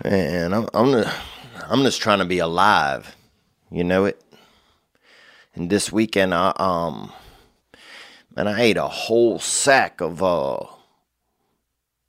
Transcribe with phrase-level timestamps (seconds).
[0.00, 1.16] And I'm I'm just,
[1.68, 3.16] I'm just trying to be alive.
[3.70, 4.22] You know it.
[5.54, 7.12] And this weekend I um
[8.34, 10.58] man I ate a whole sack of uh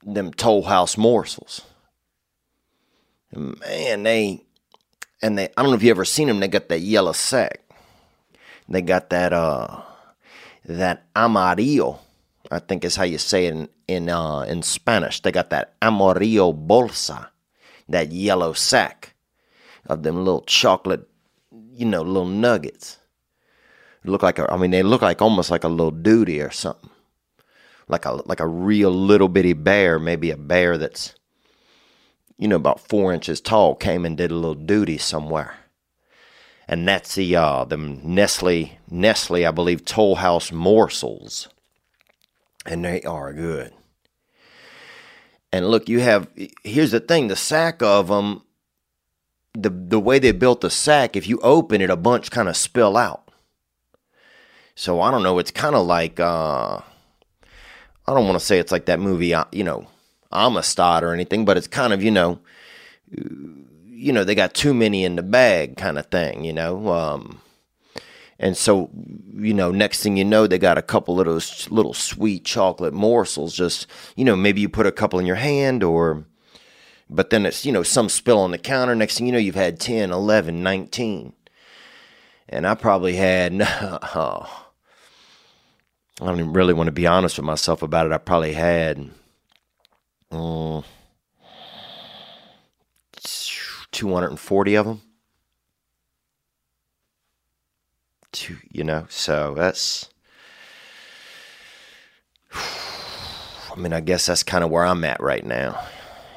[0.02, 1.62] them Toll House morsels.
[3.32, 4.44] And man, they
[5.22, 6.40] and they I don't know if you ever seen them.
[6.40, 7.60] They got that yellow sack.
[8.68, 9.82] They got that uh
[10.64, 12.00] that amarillo.
[12.50, 15.20] I think is how you say it in in, uh, in Spanish.
[15.20, 17.28] They got that amarillo bolsa,
[17.88, 19.14] that yellow sack
[19.86, 21.08] of them little chocolate,
[21.72, 22.98] you know, little nuggets.
[24.04, 26.90] Look like a, I mean, they look like almost like a little duty or something,
[27.88, 31.14] like a like a real little bitty bear, maybe a bear that's,
[32.38, 35.54] you know, about four inches tall, came and did a little duty somewhere
[36.68, 41.48] and that's the uh, the Nestle Nestle I believe Toll House morsels,
[42.64, 43.72] and they are good.
[45.52, 46.28] And look, you have
[46.64, 48.42] here's the thing: the sack of them,
[49.54, 52.56] the the way they built the sack, if you open it, a bunch kind of
[52.56, 53.30] spill out.
[54.74, 55.38] So I don't know.
[55.38, 59.44] It's kind of like uh, I don't want to say it's like that movie, uh,
[59.52, 59.86] you know,
[60.32, 62.40] Amistad or anything, but it's kind of you know
[63.96, 66.88] you know, they got too many in the bag kind of thing, you know.
[66.88, 67.40] Um,
[68.38, 68.90] and so,
[69.34, 72.92] you know, next thing you know, they got a couple of those little sweet chocolate
[72.92, 73.54] morsels.
[73.54, 76.26] Just, you know, maybe you put a couple in your hand or,
[77.08, 78.94] but then it's, you know, some spill on the counter.
[78.94, 81.32] Next thing you know, you've had 10, 11, 19.
[82.48, 84.66] And I probably had, oh,
[86.20, 88.12] I don't even really want to be honest with myself about it.
[88.12, 89.10] I probably had,
[90.30, 90.84] um,
[93.92, 95.05] 240 of them.
[98.36, 100.10] Two, you know, so that's.
[102.52, 105.82] I mean, I guess that's kind of where I'm at right now,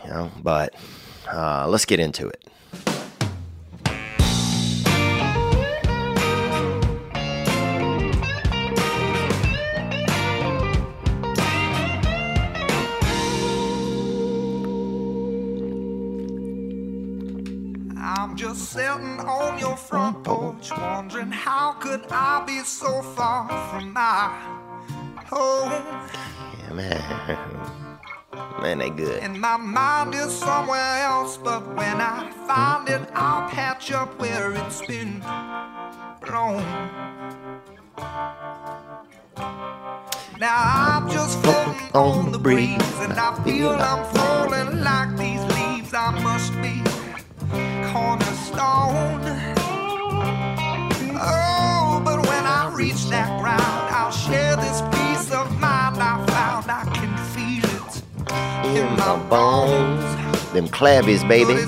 [0.05, 0.31] you know.
[0.41, 0.73] But
[1.29, 2.48] uh, let's get into it.
[18.79, 24.29] Sitting on your front porch, wondering how could I be so far from my
[25.25, 25.71] home?
[26.59, 27.37] Yeah, man.
[28.61, 29.23] Man, they good.
[29.23, 34.51] And my mind is somewhere else, but when I find it, I'll patch up where
[34.51, 35.19] it's been
[36.25, 36.63] blown.
[40.39, 45.93] Now I'm just floating on the breeze, and I feel I'm falling like these leaves.
[45.93, 46.88] I must be
[48.49, 49.21] cornerstone.
[51.21, 53.61] Oh, but when I reach that ground,
[53.93, 56.69] I'll share this peace of mind I found.
[56.69, 58.03] I can feel it
[58.65, 60.53] in, in my bones.
[60.53, 61.65] Them clavies, baby.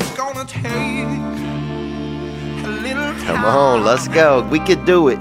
[3.26, 4.42] Come on, let's go.
[4.50, 5.20] We could do it.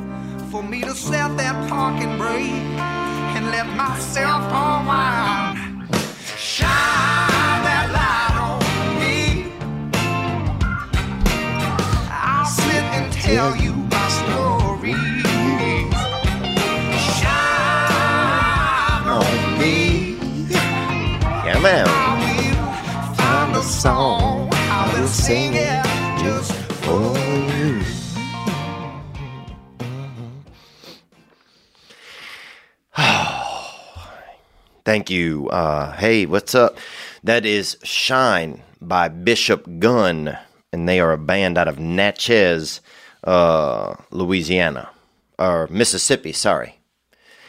[34.91, 35.49] Thank you.
[35.51, 36.77] Uh, hey, what's up?
[37.23, 40.37] That is Shine by Bishop Gunn,
[40.73, 42.81] and they are a band out of Natchez,
[43.23, 44.91] uh, Louisiana
[45.39, 46.81] or Mississippi, sorry.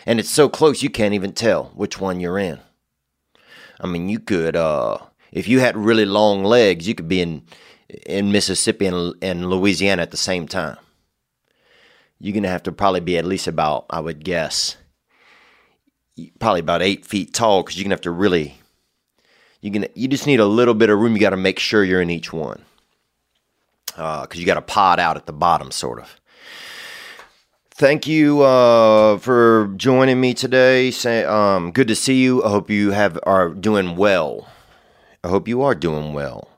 [0.06, 2.59] And it's so close you can't even tell which one you're in.
[3.79, 5.00] I mean, you could, uh,
[5.31, 7.41] if you had really long legs, you could be in
[8.06, 10.78] in Mississippi and, and Louisiana at the same time.
[12.19, 14.78] You're gonna have to probably be at least about, I would guess,
[16.40, 18.58] probably about eight feet tall, because you're gonna have to really.
[19.62, 19.86] You can.
[19.96, 21.14] You just need a little bit of room.
[21.14, 22.64] You got to make sure you're in each one
[23.91, 26.20] because uh, you got a pod out at the bottom, sort of.
[27.72, 30.91] Thank you uh, for joining me today.
[30.91, 32.44] Say, um, good to see you.
[32.44, 34.47] I hope you have are doing well.
[35.23, 36.50] I hope you are doing well,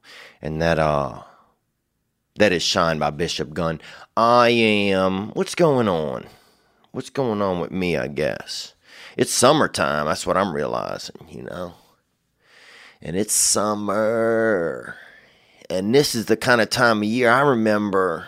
[0.42, 1.24] and that uh,
[2.36, 3.80] that is Shine by Bishop Gunn.
[4.16, 5.30] I am.
[5.30, 6.26] What's going on?
[6.92, 7.98] What's going on with me?
[7.98, 8.73] I guess
[9.18, 10.06] it's summertime.
[10.06, 11.28] That's what I'm realizing.
[11.30, 11.74] You know,
[13.02, 14.96] and it's summer
[15.70, 18.28] and this is the kind of time of year I remember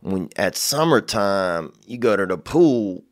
[0.00, 3.04] when at summertime you go to the pool,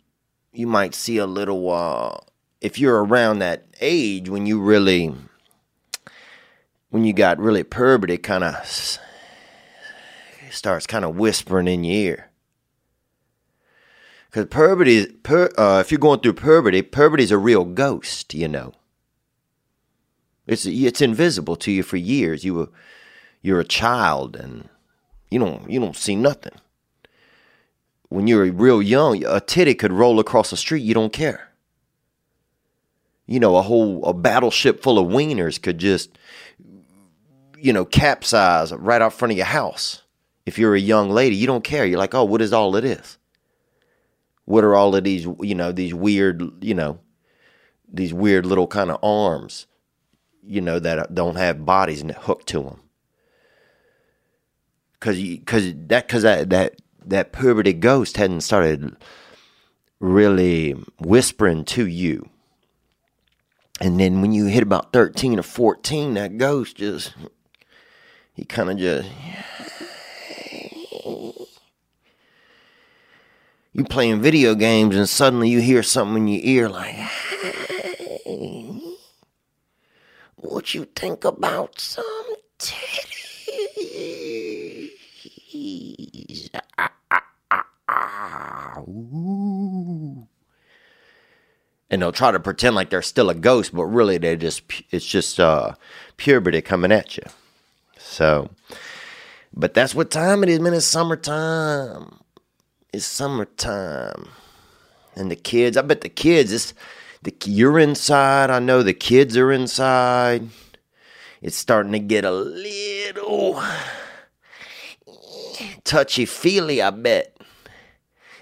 [0.52, 2.18] you might see a little uh
[2.60, 5.14] if you're around that age when you really
[6.90, 8.54] when you got really puberty, kind of
[10.50, 12.30] starts kind of whispering in your ear.
[14.34, 18.72] Because puberty, per, uh, if you're going through puberty, puberty's a real ghost, you know.
[20.48, 22.42] It's it's invisible to you for years.
[22.42, 22.68] You were
[23.42, 24.68] you're a child and
[25.30, 26.54] you don't you don't see nothing.
[28.08, 30.82] When you're real young, a titty could roll across the street.
[30.82, 31.52] You don't care.
[33.26, 36.18] You know, a whole a battleship full of wieners could just
[37.56, 40.02] you know capsize right out front of your house.
[40.44, 41.86] If you're a young lady, you don't care.
[41.86, 43.16] You're like, oh, what is all it is?
[44.44, 46.98] What are all of these you know these weird you know
[47.92, 49.66] these weird little kind of arms
[50.42, 52.80] you know that uh, don't have bodies and hooked to them
[54.92, 58.96] because because that because that that that puberty ghost hadn't started
[60.00, 62.28] really whispering to you.
[63.80, 67.14] And then when you hit about 13 or 14 that ghost just
[68.32, 69.08] he kind of just
[73.74, 78.80] you playing video games and suddenly you hear something in your ear like, hey,
[80.36, 82.04] what you think about some
[82.58, 83.00] titties?
[91.90, 95.04] And they'll try to pretend like they're still a ghost, but really they just it's
[95.04, 95.74] just uh,
[96.16, 97.24] puberty coming at you.
[97.98, 98.50] So,
[99.52, 100.74] but that's what time it is, man.
[100.74, 102.23] It's summertime
[102.94, 104.28] it's summertime.
[105.16, 106.74] And the kids, I bet the kids, it's,
[107.22, 108.50] the, you're inside.
[108.50, 110.48] I know the kids are inside.
[111.42, 113.60] It's starting to get a little
[115.84, 117.36] touchy feely, I bet.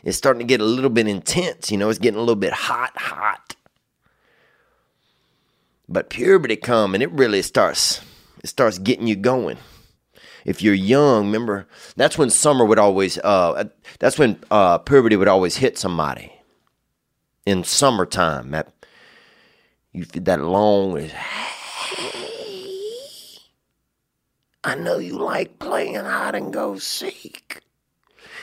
[0.04, 1.70] It's starting to get a little bit intense.
[1.70, 3.56] You know, it's getting a little bit hot, hot.
[5.88, 8.02] But puberty come and it really starts,
[8.42, 9.58] it starts getting you going
[10.44, 11.66] if you're young, remember
[11.96, 13.64] that's when summer would always uh
[13.98, 16.32] that's when uh puberty would always hit somebody.
[17.44, 18.72] In summertime, that
[19.92, 21.10] you feel that long is.
[21.10, 22.12] Hey,
[24.62, 27.60] I know you like playing hide and go seek.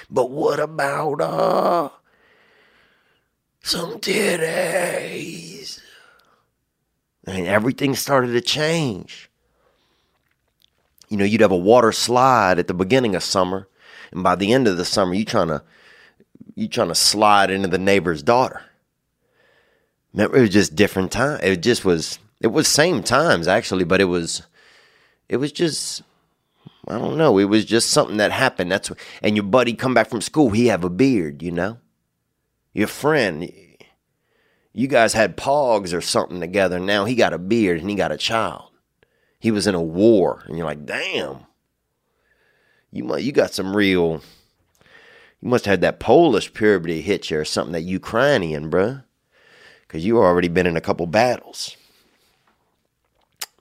[0.10, 1.90] But what about uh
[3.62, 5.80] some titties?
[7.25, 9.29] And everything started to change
[11.10, 13.68] you know, you'd have a water slide at the beginning of summer,
[14.12, 15.64] and by the end of the summer, you trying to
[16.56, 18.62] you trying to slide into the neighbor's daughter.
[20.14, 21.40] Remember, It was just different time.
[21.42, 22.20] It just was.
[22.42, 24.44] It was same times actually, but it was.
[25.28, 26.04] It was just.
[26.88, 27.38] I don't know.
[27.38, 28.72] It was just something that happened.
[28.72, 30.50] That's what, and your buddy come back from school.
[30.50, 31.78] He have a beard, you know.
[32.74, 33.52] Your friend,
[34.74, 36.80] you guys had pogs or something together.
[36.80, 38.69] Now he got a beard and he got a child
[39.40, 41.46] he was in a war, and you're like, damn,
[42.92, 44.22] you might you got some real.
[45.42, 49.04] You must have had that Polish puberty hit you or something that Ukrainian, bruh.
[49.88, 51.78] Because you already been in a couple battles.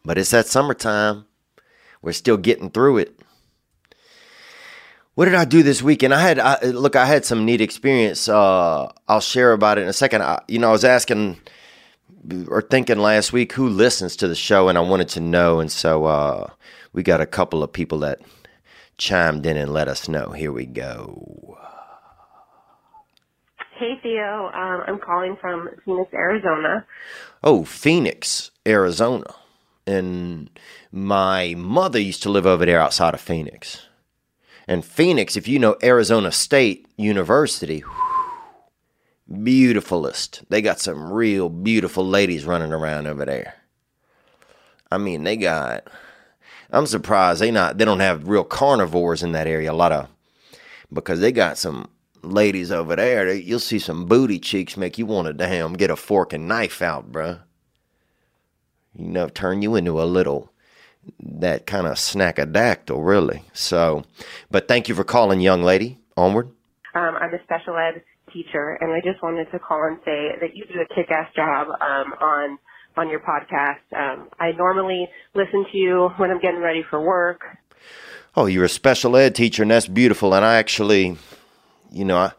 [0.05, 1.27] But it's that summertime.
[2.03, 3.19] We're still getting through it.
[5.15, 6.15] What did I do this weekend?
[6.15, 6.97] I had I, look.
[6.97, 8.29] I had some neat experience.
[8.29, 10.23] Uh, I'll share about it in a second.
[10.23, 11.41] I, you know, I was asking
[12.49, 15.71] or thinking last week who listens to the show, and I wanted to know, and
[15.71, 16.51] so uh,
[16.93, 18.21] we got a couple of people that
[18.97, 20.31] chimed in and let us know.
[20.33, 21.59] Here we go.
[23.79, 26.85] Hey Theo, um, I'm calling from Phoenix, Arizona.
[27.45, 29.33] Oh, Phoenix, Arizona,
[29.87, 30.51] and
[30.91, 33.87] my mother used to live over there outside of Phoenix.
[34.67, 37.81] And Phoenix, if you know Arizona State University.
[37.81, 38.08] Whew,
[39.31, 40.43] beautifulest.
[40.49, 43.55] They got some real beautiful ladies running around over there.
[44.91, 45.87] I mean, they got.
[46.71, 47.79] I'm surprised they not.
[47.79, 49.73] They don't have real carnivores in that area.
[49.73, 50.09] A lot of
[50.93, 51.89] because they got some
[52.23, 53.27] ladies over there.
[53.27, 56.49] They, you'll see some booty cheeks make you want to damn get a fork and
[56.49, 57.41] knife out, bruh.
[58.95, 60.51] You know, turn you into a little
[61.21, 63.45] that kind of snackadactyl, really.
[63.53, 64.05] So,
[64.51, 65.99] but thank you for calling, young lady.
[66.17, 66.49] Onward.
[66.95, 70.55] Um, I'm a special ed teacher, and I just wanted to call and say that
[70.55, 72.59] you do a kick-ass job um, on
[72.97, 73.79] on your podcast.
[73.97, 77.43] Um, I normally listen to you when I'm getting ready for work.
[78.37, 80.35] Oh, you're a special ed teacher, and that's beautiful.
[80.35, 81.17] And I actually,
[81.93, 82.33] you know, I,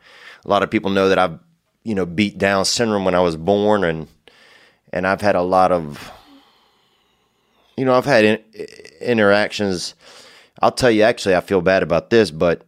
[0.44, 1.40] a lot of people know that I've,
[1.84, 4.08] you know, beat Down syndrome when I was born, and
[4.92, 6.12] and I've had a lot of,
[7.78, 8.40] you know, I've had in,
[9.00, 9.96] interactions.
[10.62, 12.66] I'll tell you, actually, I feel bad about this, but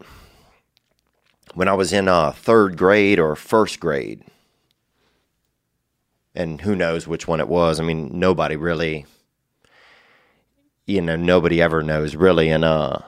[1.54, 4.24] when I was in uh, third grade or first grade.
[6.34, 7.80] And who knows which one it was.
[7.80, 9.06] I mean, nobody really,
[10.92, 13.00] you know nobody ever knows really and uh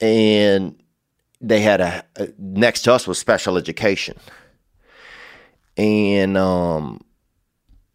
[0.00, 0.80] and
[1.40, 4.16] they had a, a next to us was special education
[5.76, 7.00] and um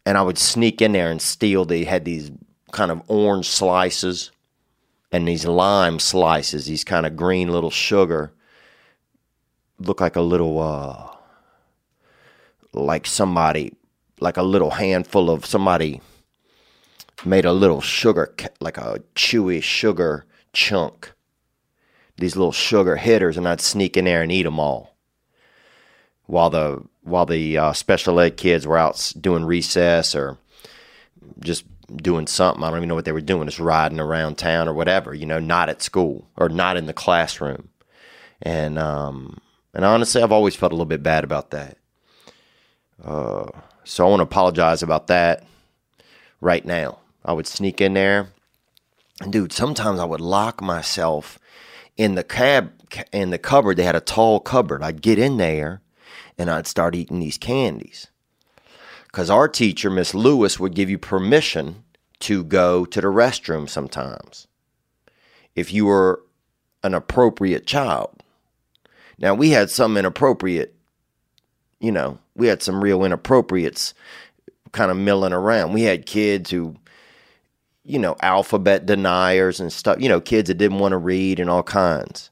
[0.06, 2.30] and I would sneak in there and steal they had these
[2.72, 4.30] kind of orange slices
[5.12, 8.32] and these lime slices these kind of green little sugar
[9.78, 11.10] look like a little uh
[12.72, 13.74] like somebody
[14.20, 16.00] like a little handful of somebody
[17.24, 21.12] made a little sugar like a chewy sugar chunk.
[22.16, 24.94] These little sugar hitters and I'd sneak in there and eat them all.
[26.26, 30.38] While the while the uh, special ed kids were out doing recess or
[31.40, 31.64] just
[31.94, 32.64] doing something.
[32.64, 35.26] I don't even know what they were doing just riding around town or whatever you
[35.26, 37.68] know not at school or not in the classroom.
[38.40, 39.38] And um
[39.74, 41.78] and honestly I've always felt a little bit bad about that.
[43.02, 43.46] Uh
[43.84, 45.44] so I want to apologize about that
[46.40, 47.00] right now.
[47.22, 48.28] I would sneak in there.
[49.20, 51.38] And dude sometimes I would lock myself
[51.96, 52.72] in the cab
[53.12, 53.76] in the cupboard.
[53.76, 54.82] They had a tall cupboard.
[54.82, 55.82] I'd get in there
[56.38, 58.08] and i'd start eating these candies.
[59.06, 61.84] Because our teacher miss lewis would give you permission
[62.20, 64.46] to go to the restroom sometimes
[65.54, 66.22] if you were
[66.82, 68.23] an appropriate child
[69.18, 70.74] now we had some inappropriate
[71.80, 73.94] you know we had some real inappropriates
[74.72, 76.76] kind of milling around we had kids who
[77.84, 81.50] you know, alphabet deniers and stuff, you know, kids that didn't want to read and
[81.50, 82.30] all kinds.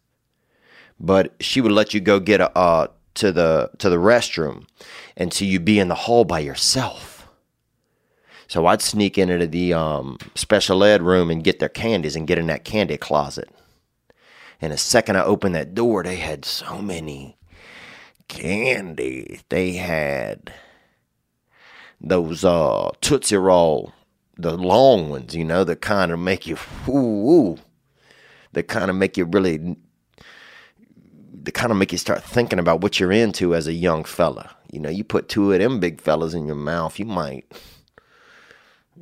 [0.98, 4.64] But she would let you go get a uh, to the to the restroom
[5.18, 7.28] and so you'd be in the hall by yourself.
[8.48, 12.38] So I'd sneak into the um, special ed room and get their candies and get
[12.38, 13.50] in that candy closet.
[14.62, 17.36] And the second I opened that door, they had so many
[18.28, 19.40] candy.
[19.50, 20.52] They had
[22.00, 23.92] those uh, Tootsie Roll
[24.38, 26.56] the long ones, you know, that kind of make you
[26.88, 27.58] ooh, ooh
[28.52, 29.76] that kind of make you really
[31.42, 34.50] that kind of make you start thinking about what you're into as a young fella.
[34.70, 37.50] You know, you put two of them big fellas in your mouth, you might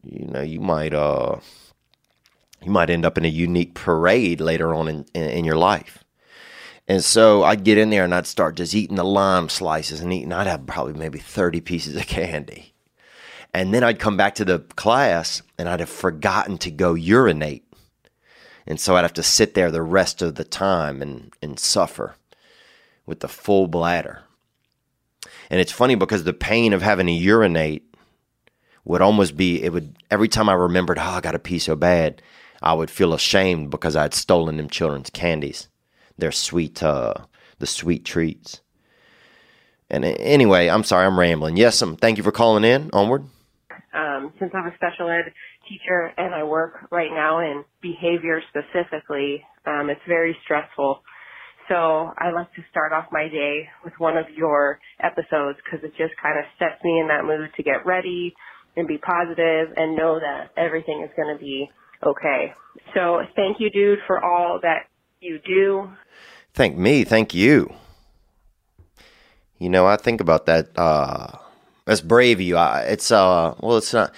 [0.04, 1.36] you know, you might uh
[2.62, 6.04] you might end up in a unique parade later on in, in, in your life.
[6.88, 10.12] And so I'd get in there and I'd start just eating the lime slices and
[10.12, 10.32] eating.
[10.32, 12.74] I'd have probably maybe 30 pieces of candy.
[13.54, 17.64] And then I'd come back to the class and I'd have forgotten to go urinate.
[18.66, 22.16] And so I'd have to sit there the rest of the time and, and suffer
[23.06, 24.22] with the full bladder.
[25.48, 27.84] And it's funny because the pain of having to urinate
[28.84, 31.76] would almost be, it would, every time I remembered, oh, I got to pee so
[31.76, 32.22] bad,
[32.62, 35.68] I would feel ashamed because I had stolen them children's candies,
[36.18, 37.14] their sweet, uh,
[37.58, 38.60] the sweet treats.
[39.88, 41.56] And anyway, I'm sorry, I'm rambling.
[41.56, 42.90] Yes, um, thank you for calling in.
[42.92, 43.24] Onward.
[43.92, 45.32] Um, since I'm a special ed
[45.68, 51.02] teacher and I work right now in behavior specifically, um, it's very stressful.
[51.68, 55.92] So I like to start off my day with one of your episodes because it
[55.96, 58.34] just kind of sets me in that mood to get ready
[58.76, 61.70] and be positive and know that everything is going to be
[62.04, 62.54] okay.
[62.94, 64.86] So thank you, dude, for all that
[65.20, 65.90] you do.
[66.54, 67.04] Thank me.
[67.04, 67.72] Thank you.
[69.58, 70.70] You know, I think about that.
[70.76, 71.36] Uh
[71.90, 72.56] that's brave of you.
[72.56, 74.14] I, it's uh, well, it's not.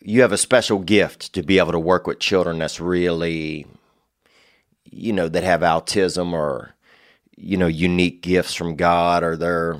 [0.00, 3.66] You have a special gift to be able to work with children that's really,
[4.84, 6.76] you know, that have autism or,
[7.36, 9.78] you know, unique gifts from God or they're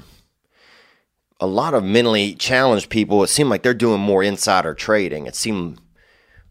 [1.38, 3.22] a lot of mentally challenged people.
[3.22, 5.26] It seemed like they're doing more insider trading.
[5.26, 5.78] It like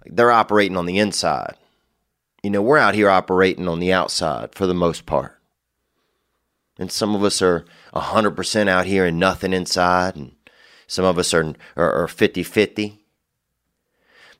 [0.06, 1.56] they're operating on the inside.
[2.44, 5.40] You know, we're out here operating on the outside for the most part.
[6.78, 10.16] And some of us are 100% out here and nothing inside.
[10.16, 10.36] And
[10.88, 13.00] some of us are are 50 50.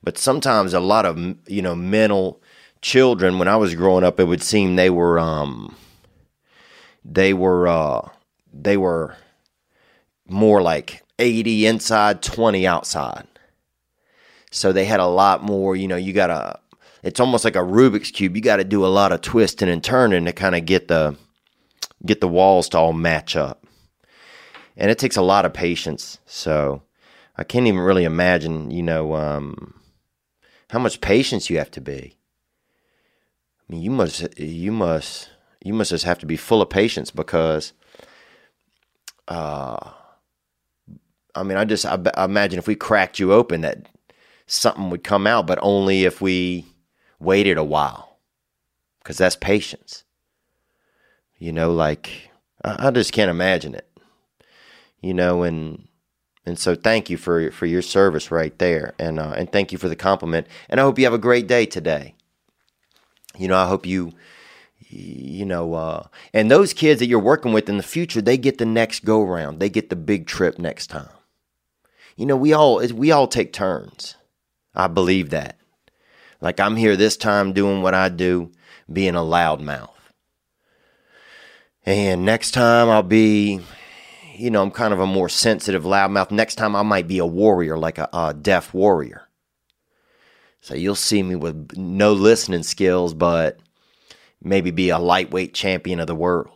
[0.02, 1.18] But sometimes a lot of,
[1.48, 2.40] you know, mental
[2.80, 5.74] children, when I was growing up, it would seem they were, um,
[7.04, 8.08] they were, uh,
[8.52, 9.16] they were
[10.28, 13.26] more like 80 inside, 20 outside.
[14.50, 16.58] So they had a lot more, you know, you got to,
[17.02, 18.36] it's almost like a Rubik's Cube.
[18.36, 21.16] You got to do a lot of twisting and turning to kind of get the,
[22.04, 23.66] get the walls to all match up
[24.76, 26.18] and it takes a lot of patience.
[26.26, 26.82] So
[27.36, 29.74] I can't even really imagine, you know, um,
[30.70, 32.16] how much patience you have to be.
[33.68, 35.30] I mean, you must, you must,
[35.64, 37.72] you must just have to be full of patience because,
[39.28, 39.90] uh,
[41.34, 43.88] I mean, I just, I, I imagine if we cracked you open that
[44.46, 46.66] something would come out, but only if we
[47.20, 48.18] waited a while,
[49.00, 50.04] because that's patience.
[51.38, 52.30] You know, like
[52.64, 53.88] I, I just can't imagine it
[55.00, 55.88] you know, and
[56.46, 59.78] And so thank you for for your service right there, and uh, and thank you
[59.78, 60.46] for the compliment.
[60.68, 62.14] And I hope you have a great day today.
[63.36, 64.12] You know, I hope you
[64.88, 68.58] you know, uh, and those kids that you're working with in the future, they get
[68.58, 69.60] the next go round.
[69.60, 71.10] They get the big trip next time.
[72.16, 74.16] You know, we all we all take turns.
[74.76, 75.58] I believe that.
[76.40, 78.52] Like I'm here this time doing what I do,
[78.92, 79.90] being a loudmouth.
[81.84, 83.60] And next time I'll be,
[84.36, 86.30] you know, I'm kind of a more sensitive loudmouth.
[86.30, 89.22] Next time I might be a warrior, like a, a deaf warrior.
[90.60, 93.60] So you'll see me with no listening skills, but
[94.42, 96.50] maybe be a lightweight champion of the world.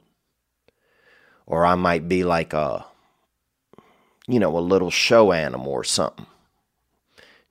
[1.47, 2.85] Or I might be like a,
[4.27, 6.27] you know, a little show animal or something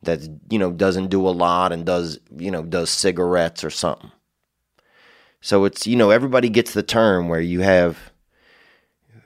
[0.03, 4.11] that, you know, doesn't do a lot and does, you know, does cigarettes or something.
[5.41, 7.97] So it's, you know, everybody gets the term where you have,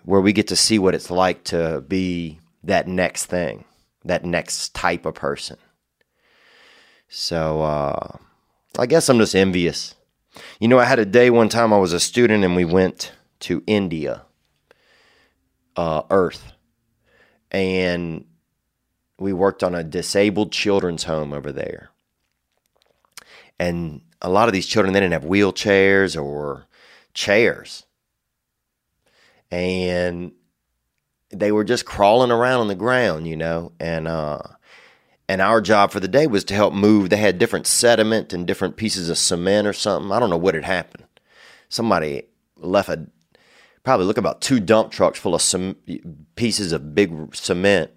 [0.03, 3.65] where we get to see what it's like to be that next thing,
[4.05, 5.57] that next type of person.
[7.07, 8.17] So, uh,
[8.77, 9.95] I guess I'm just envious.
[10.59, 13.11] You know, I had a day one time I was a student and we went
[13.41, 14.23] to India,
[15.75, 16.51] uh, Earth,
[17.51, 18.25] and
[19.23, 21.89] we worked on a disabled children's home over there.
[23.57, 26.65] And a lot of these children they didn't have wheelchairs or
[27.13, 27.85] chairs.
[29.49, 30.33] And
[31.31, 34.39] they were just crawling around on the ground you know and uh
[35.27, 37.09] and our job for the day was to help move.
[37.09, 40.11] They had different sediment and different pieces of cement or something.
[40.11, 41.05] I don't know what had happened.
[41.69, 42.23] Somebody
[42.57, 43.07] left a
[43.83, 45.77] probably look about two dump trucks full of some
[46.35, 47.91] pieces of big cement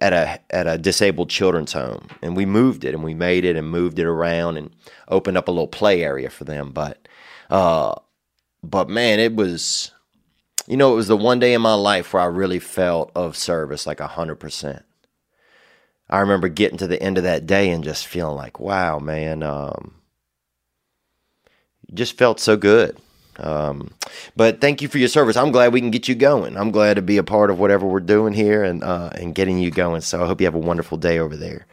[0.00, 3.56] at a at a disabled children's home, and we moved it and we made it
[3.56, 4.70] and moved it around and
[5.08, 6.70] opened up a little play area for them.
[6.72, 7.08] But
[7.48, 7.94] uh,
[8.62, 9.92] but man, it was
[10.66, 13.36] you know it was the one day in my life where I really felt of
[13.36, 14.84] service like a hundred percent.
[16.08, 19.44] I remember getting to the end of that day and just feeling like, wow, man,
[19.44, 19.94] um,
[21.94, 22.96] just felt so good.
[23.40, 23.90] Um,
[24.36, 25.36] but thank you for your service.
[25.36, 26.56] I'm glad we can get you going.
[26.56, 29.58] I'm glad to be a part of whatever we're doing here and uh, and getting
[29.58, 30.02] you going.
[30.02, 31.66] So I hope you have a wonderful day over there.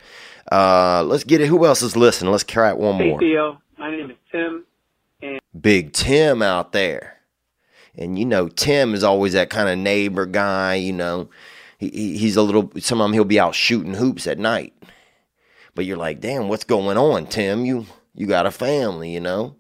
[0.52, 1.48] Uh, let's get it.
[1.48, 2.32] Who else is listening?
[2.32, 3.20] Let's try it one hey, more.
[3.20, 3.62] Theo.
[3.78, 4.66] My name is Tim.
[5.22, 7.18] And Big Tim out there.
[7.96, 11.30] And you know, Tim is always that kind of neighbor guy, you know.
[11.80, 14.74] He, he, he's a little sometimes he'll be out shooting hoops at night.
[15.76, 17.66] But you're like, "Damn, what's going on, Tim?
[17.66, 19.56] You you got a family, you know?"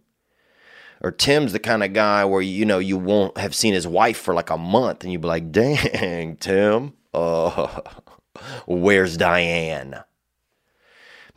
[1.07, 4.17] Or Tim's the kind of guy where you know you won't have seen his wife
[4.17, 7.81] for like a month, and you'd be like, "Dang, Tim, uh,
[8.67, 10.03] where's Diane?"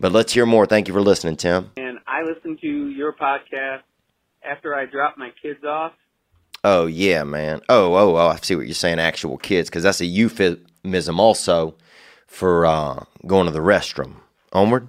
[0.00, 0.66] But let's hear more.
[0.66, 1.70] Thank you for listening, Tim.
[1.76, 3.83] and I listen to your podcast
[4.42, 5.92] after I drop my kids off.
[6.64, 7.61] Oh yeah, man.
[7.68, 8.28] Oh oh oh.
[8.28, 8.98] I see what you're saying.
[8.98, 11.76] Actual kids, because that's a euphemism also
[12.26, 14.16] for uh, going to the restroom.
[14.52, 14.88] Onward.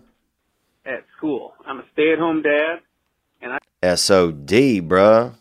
[0.88, 1.54] at school.
[1.68, 2.80] I'm a stay-at-home dad.
[3.84, 5.36] SOD, bruh.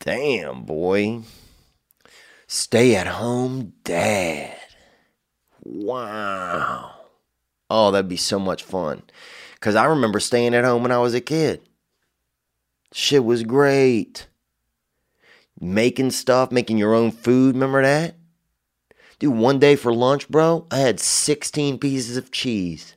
[0.00, 1.22] Damn, boy.
[2.46, 4.56] Stay at home dad.
[5.62, 6.92] Wow.
[7.70, 9.02] Oh, that'd be so much fun.
[9.54, 11.62] Because I remember staying at home when I was a kid.
[12.92, 14.28] Shit was great.
[15.60, 17.54] Making stuff, making your own food.
[17.54, 18.16] Remember that?
[19.18, 22.94] Dude, one day for lunch, bro, I had 16 pieces of cheese.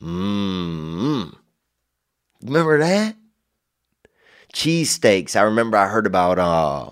[0.00, 1.34] Mmm.
[2.46, 3.16] Remember that?
[4.52, 5.36] Cheese steaks.
[5.36, 6.90] I remember I heard about uh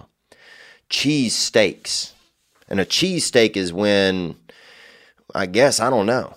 [0.88, 2.12] cheese steaks.
[2.68, 4.36] And a cheese steak is when
[5.34, 6.34] I guess I don't know.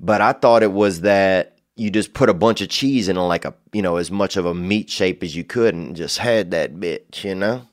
[0.00, 3.44] But I thought it was that you just put a bunch of cheese in like
[3.44, 6.50] a you know, as much of a meat shape as you could and just had
[6.50, 7.68] that bitch, you know?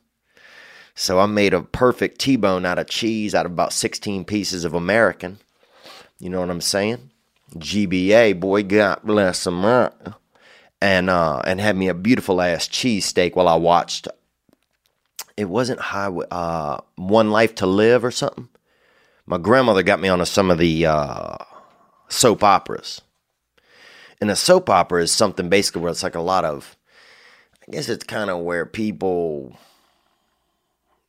[0.95, 4.73] So I made a perfect T-bone out of cheese out of about 16 pieces of
[4.73, 5.39] American.
[6.19, 7.11] You know what I'm saying?
[7.55, 10.17] GBA, boy, God bless America.
[10.81, 14.07] And uh, and had me a beautiful ass cheesesteak while I watched.
[15.37, 16.07] It wasn't high.
[16.07, 18.49] uh, One Life to Live or something.
[19.25, 21.37] My grandmother got me on some of the uh,
[22.09, 23.01] soap operas.
[24.21, 26.77] And a soap opera is something basically where it's like a lot of,
[27.67, 29.57] I guess it's kind of where people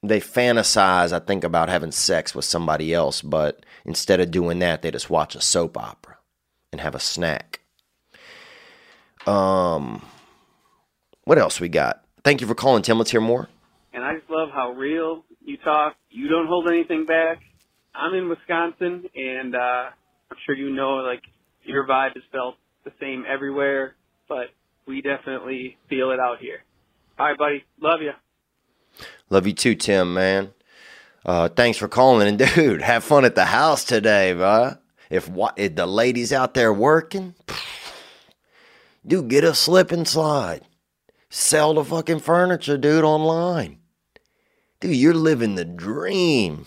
[0.03, 4.83] they fantasize, I think, about having sex with somebody else, but instead of doing that,
[4.83, 6.17] they just watch a soap opera
[6.73, 7.61] and have a snack.
[9.27, 10.03] Um,
[11.25, 12.05] what else we got?
[12.25, 12.99] Thank you for calling, Tim.
[12.99, 13.49] Let's hear more.
[13.93, 15.97] And I just love how real you talk.
[16.11, 17.39] You don't hold anything back.
[17.95, 19.91] I'm in Wisconsin, and uh,
[20.31, 21.23] I'm sure you know, like,
[21.65, 23.97] your vibe is felt the same everywhere,
[24.29, 24.49] but
[24.87, 26.63] we definitely feel it out here.
[27.19, 27.65] All right, buddy.
[27.81, 28.13] Love you.
[29.31, 30.53] Love you too, Tim, man.
[31.25, 34.77] Uh, thanks for calling, and dude, have fun at the house today, bro.
[35.11, 37.35] If, what, if the ladies out there working,
[39.07, 40.63] dude, get a slip and slide.
[41.29, 43.79] Sell the fucking furniture, dude, online.
[44.81, 46.67] Dude, you're living the dream.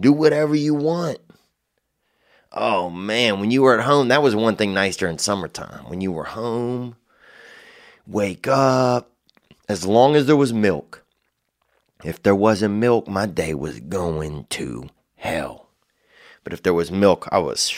[0.00, 1.18] Do whatever you want.
[2.52, 5.88] Oh man, when you were at home, that was one thing nice during summertime.
[5.88, 6.96] When you were home,
[8.06, 9.12] wake up,
[9.68, 11.04] as long as there was milk.
[12.04, 15.68] If there wasn't milk, my day was going to hell.
[16.42, 17.68] But if there was milk, I was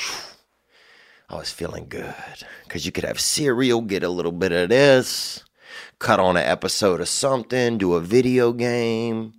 [1.31, 2.14] I was feeling good
[2.69, 5.45] cuz you could have cereal, get a little bit of this,
[6.01, 9.35] cut on an episode of something, do a video game.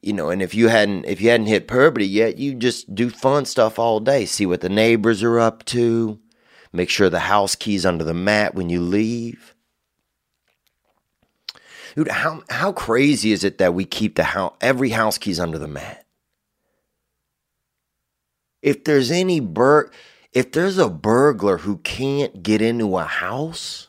[0.00, 3.10] You know, and if you hadn't if you hadn't hit puberty yet, you just do
[3.10, 4.24] fun stuff all day.
[4.24, 6.18] See what the neighbors are up to.
[6.72, 9.54] Make sure the house keys under the mat when you leave.
[11.94, 15.58] Dude, how how crazy is it that we keep the house every house keys under
[15.58, 16.06] the mat?
[18.62, 19.90] If there's any bur
[20.32, 23.88] if there's a burglar who can't get into a house,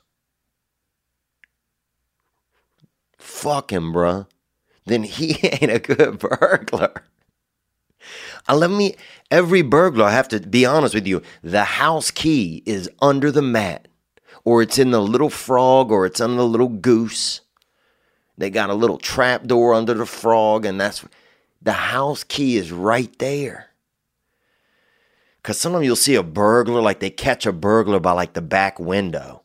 [3.18, 4.28] fuck him, bruh.
[4.86, 7.04] Then he ain't a good burglar.
[8.50, 8.96] Uh, let me
[9.30, 13.44] every burglar, I have to be honest with you, the house key is under the
[13.44, 13.88] mat,
[14.44, 17.42] or it's in the little frog, or it's on the little goose.
[18.38, 21.06] They got a little trap door under the frog, and that's
[21.62, 23.71] the house key is right there.
[25.44, 28.80] Cause sometimes you'll see a burglar, like they catch a burglar by like the back
[28.80, 29.42] window.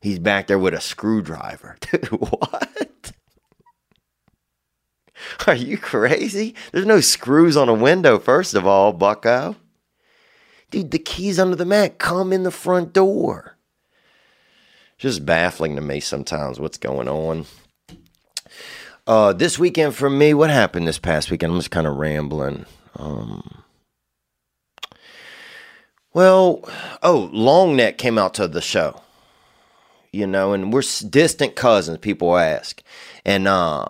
[0.00, 1.76] He's back there with a screwdriver.
[2.10, 3.12] What?
[5.46, 6.54] Are you crazy?
[6.72, 9.56] There's no screws on a window, first of all, bucko.
[10.70, 13.56] Dude, the keys under the mat come in the front door.
[14.98, 17.46] Just baffling to me sometimes what's going on.
[19.06, 21.52] Uh, this weekend for me, what happened this past weekend?
[21.52, 22.66] I'm just kind of rambling.
[22.96, 23.62] Um,
[26.16, 26.66] well,
[27.02, 29.02] oh, Long Neck came out to the show,
[30.12, 31.98] you know, and we're distant cousins.
[31.98, 32.82] People ask,
[33.26, 33.84] and uh,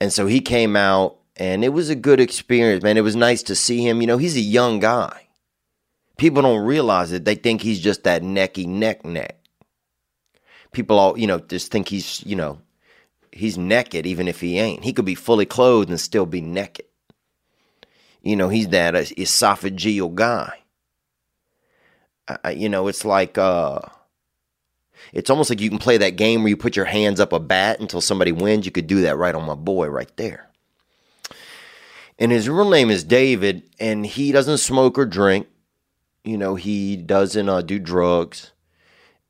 [0.00, 2.96] and so he came out, and it was a good experience, man.
[2.96, 4.00] It was nice to see him.
[4.00, 5.28] You know, he's a young guy.
[6.16, 7.24] People don't realize it.
[7.24, 9.38] They think he's just that necky neck neck.
[10.72, 12.58] People all, you know, just think he's, you know,
[13.30, 14.82] he's naked even if he ain't.
[14.82, 16.86] He could be fully clothed and still be naked.
[18.20, 20.63] You know, he's that esophageal guy.
[22.28, 23.80] I, you know, it's like uh
[25.12, 27.40] it's almost like you can play that game where you put your hands up a
[27.40, 28.66] bat until somebody wins.
[28.66, 30.50] You could do that right on my boy right there.
[32.18, 35.48] And his real name is David, and he doesn't smoke or drink.
[36.22, 38.52] You know, he doesn't uh, do drugs.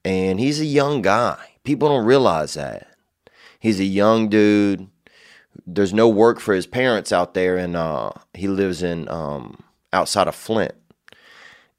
[0.05, 1.39] And he's a young guy.
[1.65, 2.89] People don't realize that.
[3.59, 4.89] He's a young dude.
[5.67, 9.61] There's no work for his parents out there, and uh, he lives in um,
[9.93, 10.75] outside of Flint.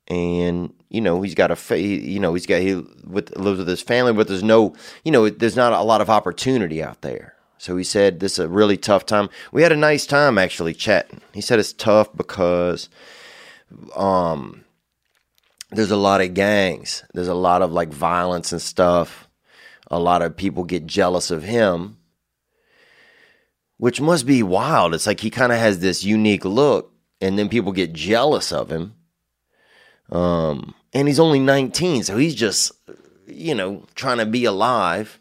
[0.07, 3.67] And you know he's got a fa- you know he's got he with, lives with
[3.67, 7.33] his family, but there's no you know there's not a lot of opportunity out there.
[7.57, 9.29] So he said this is a really tough time.
[9.51, 11.21] We had a nice time actually chatting.
[11.33, 12.89] He said it's tough because
[13.95, 14.63] um
[15.71, 17.03] there's a lot of gangs.
[17.13, 19.25] There's a lot of like violence and stuff
[19.89, 21.97] a lot of people get jealous of him,
[23.77, 24.93] which must be wild.
[24.93, 28.71] It's like he kind of has this unique look, and then people get jealous of
[28.71, 28.95] him.
[30.11, 32.71] Um, and he's only 19, so he's just,
[33.27, 35.19] you know, trying to be alive.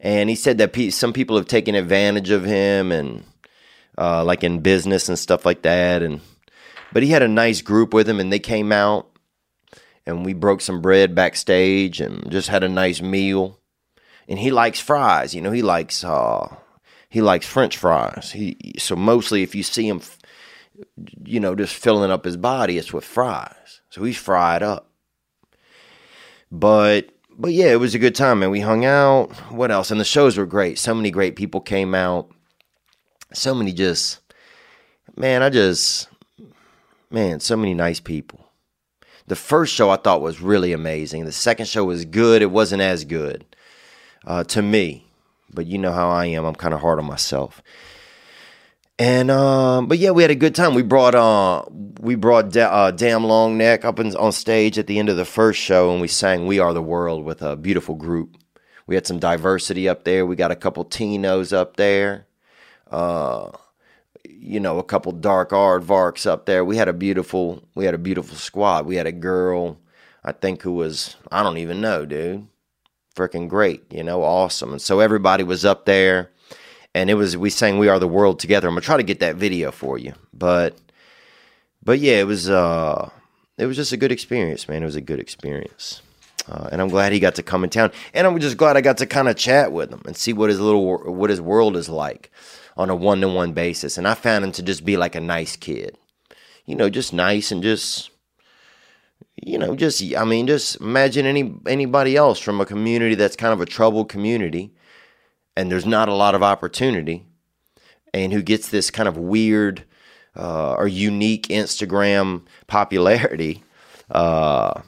[0.00, 3.24] And he said that some people have taken advantage of him, and
[3.96, 6.02] uh, like in business and stuff like that.
[6.02, 6.20] And
[6.92, 9.08] but he had a nice group with him, and they came out
[10.08, 13.60] and we broke some bread backstage and just had a nice meal.
[14.26, 15.52] And he likes fries, you know.
[15.52, 16.56] He likes uh,
[17.10, 18.32] he likes French fries.
[18.32, 20.00] He so mostly if you see him,
[21.24, 23.80] you know, just filling up his body, it's with fries.
[23.90, 24.90] So he's fried up.
[26.50, 29.32] But but yeah, it was a good time, and we hung out.
[29.52, 29.90] What else?
[29.90, 30.78] And the shows were great.
[30.78, 32.30] So many great people came out.
[33.32, 34.20] So many just
[35.16, 36.08] man, I just
[37.10, 38.46] man, so many nice people.
[39.26, 41.26] The first show I thought was really amazing.
[41.26, 42.40] The second show was good.
[42.40, 43.44] It wasn't as good
[44.26, 45.06] uh, to me,
[45.52, 46.44] but you know how I am.
[46.44, 47.62] I'm kind of hard on myself.
[48.98, 50.74] And um, but yeah, we had a good time.
[50.74, 51.64] We brought uh,
[52.00, 55.16] we brought da- uh, Damn Long Neck up in, on stage at the end of
[55.16, 58.36] the first show, and we sang "We Are the World" with a beautiful group.
[58.86, 60.26] We had some diversity up there.
[60.26, 62.26] We got a couple Tinos up there.
[62.90, 63.50] Uh,
[64.24, 66.64] you know, a couple dark aardvarks up there.
[66.64, 68.86] We had a beautiful, we had a beautiful squad.
[68.86, 69.78] We had a girl,
[70.24, 72.46] I think, who was, I don't even know, dude,
[73.14, 74.72] freaking great, you know, awesome.
[74.72, 76.30] And so everybody was up there,
[76.98, 78.66] and it was we sang "We Are the World" together.
[78.66, 80.76] I'm gonna try to get that video for you, but
[81.82, 83.08] but yeah, it was uh
[83.56, 84.82] it was just a good experience, man.
[84.82, 86.02] It was a good experience.
[86.48, 88.80] Uh, and I'm glad he got to come in town, and I'm just glad I
[88.80, 91.76] got to kind of chat with him and see what his little what his world
[91.76, 92.32] is like
[92.76, 93.96] on a one to one basis.
[93.96, 95.96] And I found him to just be like a nice kid,
[96.66, 98.10] you know, just nice and just
[99.36, 103.52] you know, just I mean, just imagine any anybody else from a community that's kind
[103.52, 104.72] of a troubled community,
[105.58, 107.26] and there's not a lot of opportunity,
[108.14, 109.82] and who gets this kind of weird
[110.36, 113.64] uh, or unique Instagram popularity.
[114.08, 114.82] Uh,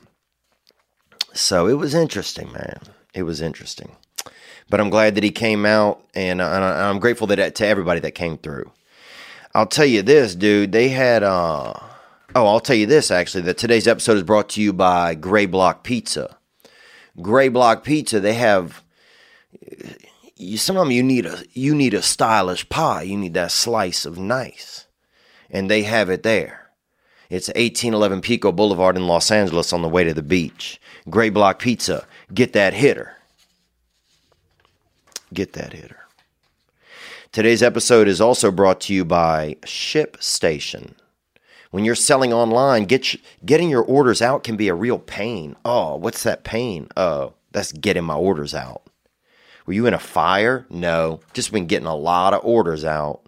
[1.35, 2.79] so it was interesting, man.
[3.13, 3.97] It was interesting.
[4.69, 8.13] But I'm glad that he came out, and, and I'm grateful that to everybody that
[8.13, 8.71] came through.
[9.53, 10.71] I'll tell you this, dude.
[10.71, 11.25] They had.
[11.25, 11.75] Uh,
[12.37, 13.43] oh, I'll tell you this actually.
[13.43, 16.37] That today's episode is brought to you by Gray Block Pizza.
[17.21, 18.21] Gray Block Pizza.
[18.21, 18.85] They have.
[20.41, 23.03] You, sometimes you need a you need a stylish pie.
[23.03, 24.87] You need that slice of nice,
[25.51, 26.71] and they have it there.
[27.29, 30.81] It's 1811 Pico Boulevard in Los Angeles on the way to the beach.
[31.11, 32.07] Gray Block Pizza.
[32.33, 33.17] Get that hitter.
[35.33, 36.01] Get that hitter.
[37.33, 40.95] Today's episode is also brought to you by ShipStation.
[41.71, 45.55] When you're selling online, get getting your orders out can be a real pain.
[45.67, 46.89] Oh, what's that pain?
[46.97, 48.90] Oh, that's getting my orders out.
[49.71, 50.67] Were you in a fire?
[50.69, 53.21] No, just been getting a lot of orders out.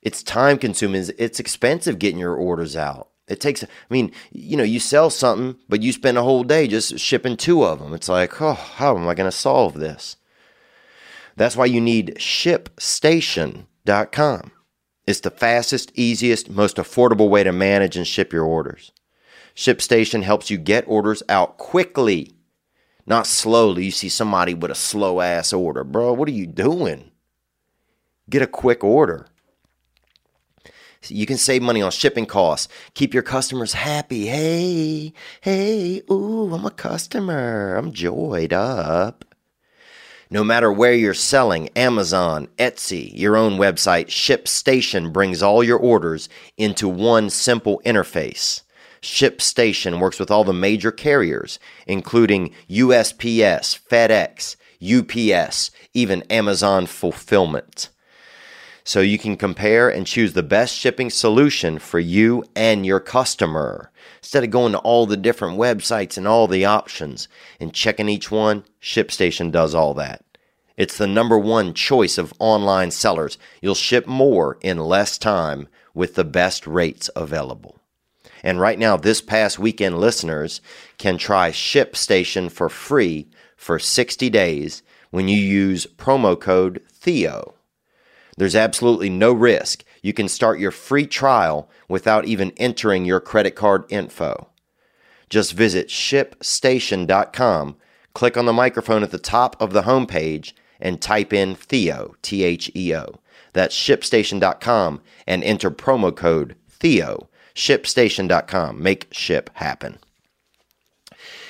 [0.00, 1.04] It's time consuming.
[1.18, 3.08] It's expensive getting your orders out.
[3.26, 6.68] It takes, I mean, you know, you sell something, but you spend a whole day
[6.68, 7.92] just shipping two of them.
[7.92, 10.14] It's like, oh, how am I going to solve this?
[11.34, 14.52] That's why you need shipstation.com.
[15.08, 18.92] It's the fastest, easiest, most affordable way to manage and ship your orders.
[19.56, 22.35] ShipStation helps you get orders out quickly,
[23.06, 23.84] not slowly.
[23.86, 25.84] You see somebody with a slow ass order.
[25.84, 27.10] Bro, what are you doing?
[28.28, 29.26] Get a quick order.
[31.08, 32.66] You can save money on shipping costs.
[32.94, 34.26] Keep your customers happy.
[34.26, 37.76] Hey, hey, ooh, I'm a customer.
[37.76, 39.24] I'm joyed up.
[40.28, 46.28] No matter where you're selling, Amazon, Etsy, your own website, ShipStation brings all your orders
[46.56, 48.62] into one simple interface.
[49.06, 57.88] ShipStation works with all the major carriers, including USPS, FedEx, UPS, even Amazon Fulfillment
[58.86, 63.90] so you can compare and choose the best shipping solution for you and your customer.
[64.18, 67.26] Instead of going to all the different websites and all the options
[67.58, 70.24] and checking each one, ShipStation does all that.
[70.76, 73.38] It's the number one choice of online sellers.
[73.60, 77.80] You'll ship more in less time with the best rates available.
[78.46, 80.60] And right now, this past weekend, listeners
[80.98, 87.54] can try ShipStation for free for 60 days when you use promo code THEO.
[88.36, 89.82] There's absolutely no risk.
[90.00, 94.46] You can start your free trial without even entering your credit card info.
[95.28, 97.76] Just visit shipstation.com,
[98.14, 102.44] click on the microphone at the top of the homepage, and type in Theo, T
[102.44, 103.18] H E O.
[103.54, 107.28] That's shipstation.com and enter promo code Theo.
[107.56, 108.80] Shipstation.com.
[108.80, 109.98] Make ship happen.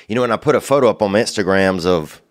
[0.09, 2.23] You know, when I put a photo up on my Instagrams of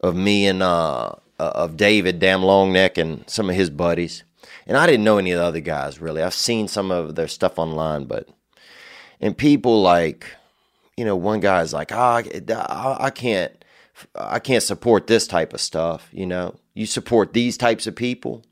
[0.00, 4.22] of me and uh, uh, of David Damn Long Neck and some of his buddies.
[4.66, 6.22] And I didn't know any of the other guys really.
[6.22, 8.28] I've seen some of their stuff online, but
[9.20, 10.26] and people like,
[10.96, 13.52] you know, one guy's like, oh, I, I can't,
[14.14, 16.08] I can't support this type of stuff.
[16.12, 18.44] You know, you support these types of people,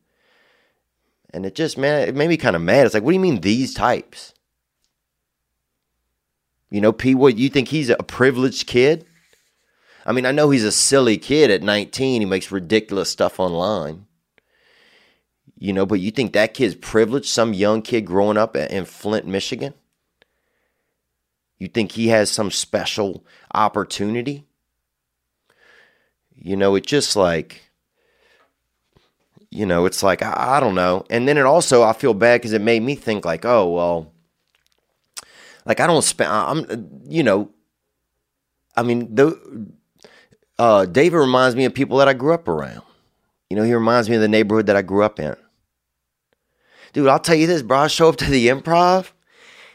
[1.30, 2.86] and it just man, it made me kind of mad.
[2.86, 4.32] It's like, what do you mean these types?
[6.76, 9.06] You know, P, what you think he's a privileged kid?
[10.04, 12.20] I mean, I know he's a silly kid at 19.
[12.20, 14.04] He makes ridiculous stuff online.
[15.56, 17.28] You know, but you think that kid's privileged?
[17.28, 19.72] Some young kid growing up in Flint, Michigan?
[21.58, 24.44] You think he has some special opportunity?
[26.34, 27.70] You know, it's just like,
[29.50, 31.06] you know, it's like, I, I don't know.
[31.08, 34.12] And then it also, I feel bad because it made me think, like, oh, well,
[35.66, 37.50] like I don't spend, I'm, you know,
[38.76, 39.68] I mean, the
[40.58, 42.82] uh, David reminds me of people that I grew up around.
[43.50, 45.36] You know, he reminds me of the neighborhood that I grew up in.
[46.92, 47.80] Dude, I'll tell you this, bro.
[47.80, 49.10] I show up to the improv.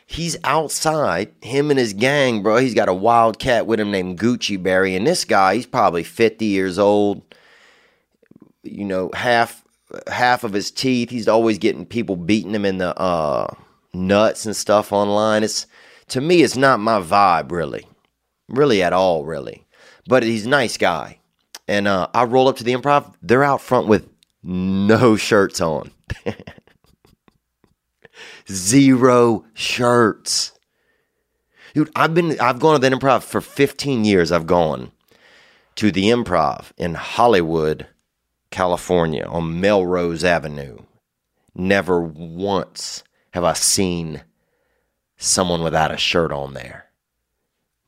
[0.06, 2.58] He's outside, him and his gang, bro.
[2.58, 4.95] He's got a wild cat with him named Gucci Berry.
[4.95, 7.21] And this guy, he's probably 50 years old.
[8.63, 9.63] You know, half
[10.08, 11.10] half of his teeth.
[11.10, 13.54] He's always getting people beating him in the uh,
[13.93, 15.43] nuts and stuff online.
[15.43, 15.65] It's
[16.12, 17.88] to me, it's not my vibe, really.
[18.47, 19.65] Really at all, really
[20.08, 21.19] but he's a nice guy.
[21.67, 23.13] And uh, I roll up to the improv.
[23.21, 24.10] They're out front with
[24.43, 25.91] no shirts on.
[28.52, 30.52] Zero shirts.
[31.74, 34.32] Dude, I've been I've gone to the improv for 15 years.
[34.32, 34.91] I've gone
[35.76, 37.88] to the improv in Hollywood,
[38.50, 40.80] California on Melrose Avenue.
[41.56, 44.24] Never once have I seen
[45.21, 46.86] someone without a shirt on there.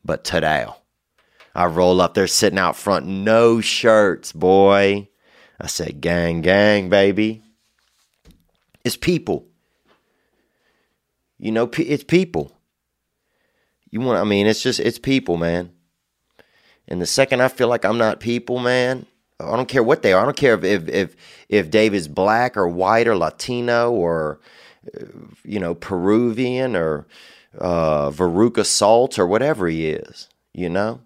[0.05, 0.65] But today,
[1.55, 5.09] I roll up there sitting out front, no shirts, boy.
[5.59, 7.41] I said, gang, gang, baby.
[8.83, 9.47] It's people.
[11.39, 12.51] You know, it's people.
[13.89, 15.71] You want, I mean, it's just, it's people, man.
[16.87, 19.05] And the second I feel like I'm not people, man,
[19.39, 20.21] I don't care what they are.
[20.21, 21.15] I don't care if if if,
[21.49, 24.39] if Dave is black or white or Latino or
[25.43, 27.07] you know Peruvian or
[27.59, 30.29] uh, Veruca Salt or whatever he is.
[30.53, 31.01] You know,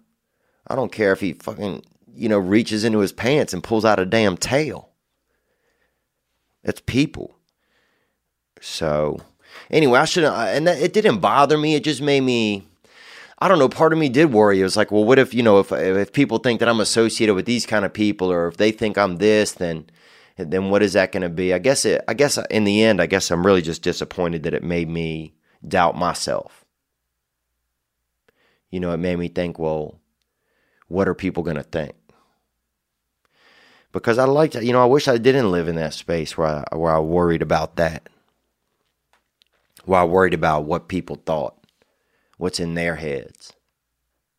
[0.66, 1.82] I don't care if he fucking
[2.14, 4.90] you know reaches into his pants and pulls out a damn tail.
[6.64, 7.36] It's people.
[8.60, 9.20] So
[9.70, 11.74] anyway, I shouldn't, and that, it didn't bother me.
[11.74, 12.68] It just made me
[13.40, 13.68] I don't know.
[13.68, 14.60] Part of me did worry.
[14.60, 17.34] It was like, well, what if you know, if if people think that I'm associated
[17.34, 19.88] with these kind of people, or if they think I'm this, then
[20.38, 21.52] then what is that going to be?
[21.52, 22.02] I guess it.
[22.06, 25.34] I guess in the end, I guess I'm really just disappointed that it made me
[25.66, 26.64] doubt myself.
[28.70, 29.98] You know, it made me think, well,
[30.86, 31.94] what are people going to think?
[33.90, 36.64] Because I like to, you know, I wish I didn't live in that space where
[36.72, 38.08] I, where I worried about that.
[39.86, 41.58] Where I worried about what people thought
[42.36, 43.52] what's in their heads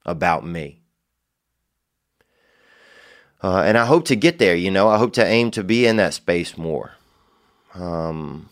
[0.05, 0.81] about me.
[3.41, 5.85] Uh, and I hope to get there, you know, I hope to aim to be
[5.85, 6.93] in that space more.
[7.73, 8.49] Um,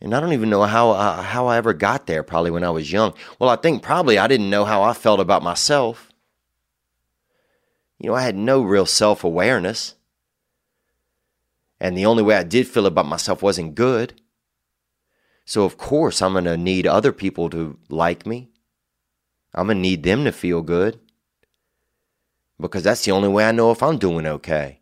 [0.00, 2.22] and I don't even know how how I ever got there.
[2.22, 3.14] Probably when I was young.
[3.38, 6.10] Well, I think probably I didn't know how I felt about myself.
[7.98, 9.94] You know, I had no real self awareness,
[11.78, 14.20] and the only way I did feel about myself wasn't good.
[15.44, 18.50] So, of course, I'm to need other people to like me.
[19.54, 21.00] I'm to need them to feel good
[22.60, 24.80] because that's the only way I know if I'm doing okay.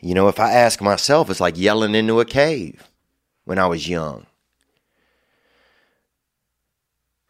[0.00, 2.88] You know, if I ask myself, it's like yelling into a cave
[3.44, 4.26] when I was young.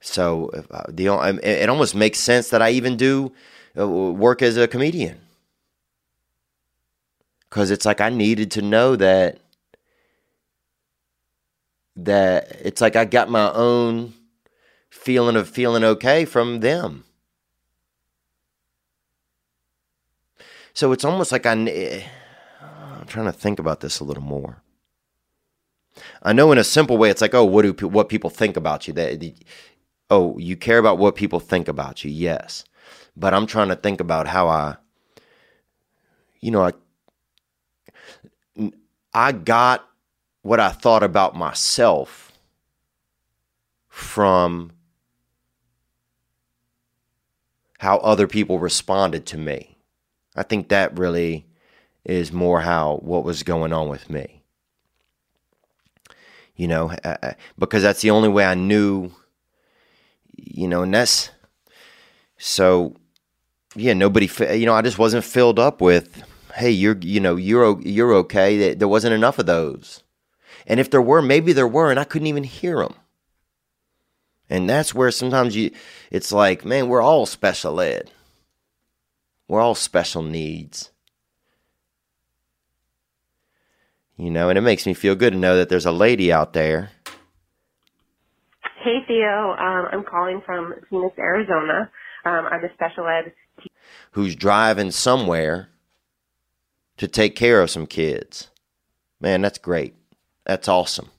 [0.01, 0.51] So
[0.88, 1.07] the
[1.43, 3.33] it almost makes sense that I even do
[3.79, 5.19] uh, work as a comedian
[7.49, 9.38] because it's like I needed to know that
[11.97, 14.12] that it's like I got my own
[14.90, 17.05] feeling of feeling okay from them.
[20.74, 22.02] So it's almost like I, eh,
[22.60, 24.60] I'm trying to think about this a little more.
[26.22, 28.88] I know in a simple way, it's like, oh, what do what people think about
[28.88, 28.94] you?
[28.94, 29.32] That
[30.10, 32.64] oh, you care about what people think about you, yes.
[33.16, 34.76] But I'm trying to think about how I,
[36.40, 36.68] you know,
[38.58, 38.72] I,
[39.14, 39.88] I got
[40.42, 42.32] what I thought about myself
[43.88, 44.72] from
[47.78, 49.73] how other people responded to me.
[50.37, 51.47] I think that really
[52.05, 54.42] is more how what was going on with me.
[56.57, 56.92] You know,
[57.59, 59.11] because that's the only way I knew,
[60.37, 61.31] you know, and that's
[62.38, 62.94] so,
[63.75, 66.23] yeah, nobody, you know, I just wasn't filled up with,
[66.55, 68.75] hey, you're, you know, you're, you're okay.
[68.75, 70.03] There wasn't enough of those.
[70.66, 72.94] And if there were, maybe there were, and I couldn't even hear them.
[74.49, 75.73] And that's where sometimes you,
[76.11, 78.11] it's like, man, we're all special ed.
[79.48, 80.90] We're all special needs.
[84.16, 86.52] You know, and it makes me feel good to know that there's a lady out
[86.52, 86.90] there.
[88.83, 89.52] Hey, Theo.
[89.52, 91.90] Um, I'm calling from Phoenix, Arizona.
[92.24, 93.74] Um, I'm a special ed teacher.
[94.12, 95.68] Who's driving somewhere
[96.96, 98.50] to take care of some kids.
[99.20, 99.94] Man, that's great.
[100.44, 101.11] That's awesome.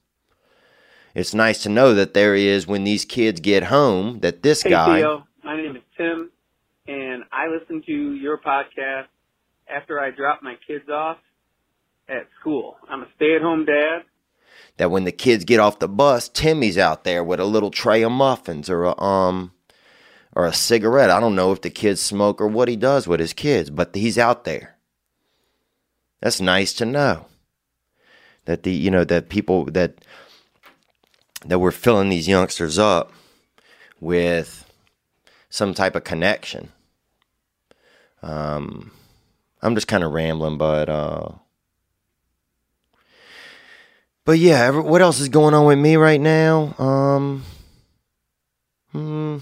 [1.14, 4.70] It's nice to know that there is when these kids get home that this hey,
[4.70, 5.00] guy.
[5.00, 6.30] Theo, my name is Tim,
[6.88, 9.08] and I listen to your podcast
[9.68, 11.18] after I drop my kids off
[12.08, 12.78] at school.
[12.90, 14.04] I'm a stay-at-home dad.
[14.78, 18.04] That when the kids get off the bus, Timmy's out there with a little tray
[18.04, 19.52] of muffins or a um
[20.36, 21.10] or a cigarette.
[21.10, 23.96] I don't know if the kids smoke or what he does with his kids, but
[23.96, 24.76] he's out there.
[26.22, 27.28] That's nice to know
[28.46, 29.96] that the you know that people that
[31.46, 33.12] that we're filling these youngsters up
[34.00, 34.70] with
[35.50, 36.72] some type of connection.
[38.26, 38.92] Um,
[39.62, 41.30] I'm just kind of rambling, but uh,
[44.26, 46.74] but yeah, what else is going on with me right now?
[46.80, 47.44] Um,
[48.92, 49.38] hmm,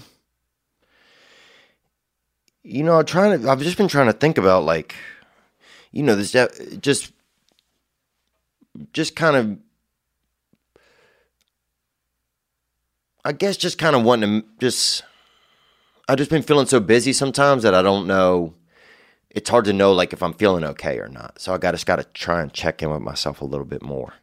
[2.62, 3.50] you know, I'm trying to.
[3.50, 4.94] I've just been trying to think about like
[5.90, 6.32] you know, this
[6.82, 7.10] just
[8.92, 9.58] just kind of
[13.24, 15.04] I guess just kind of wanting to just
[16.06, 18.52] I've just been feeling so busy sometimes that I don't know
[19.34, 21.40] it's hard to know like if I'm feeling okay or not.
[21.40, 23.82] So I got just got to try and check in with myself a little bit
[23.82, 24.14] more,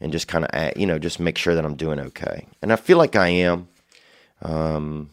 [0.00, 2.46] and just kind of you know just make sure that I'm doing okay.
[2.62, 3.68] And I feel like I am.
[4.42, 5.10] Um,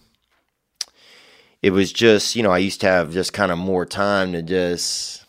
[1.62, 4.42] it was just you know I used to have just kind of more time to
[4.44, 5.26] just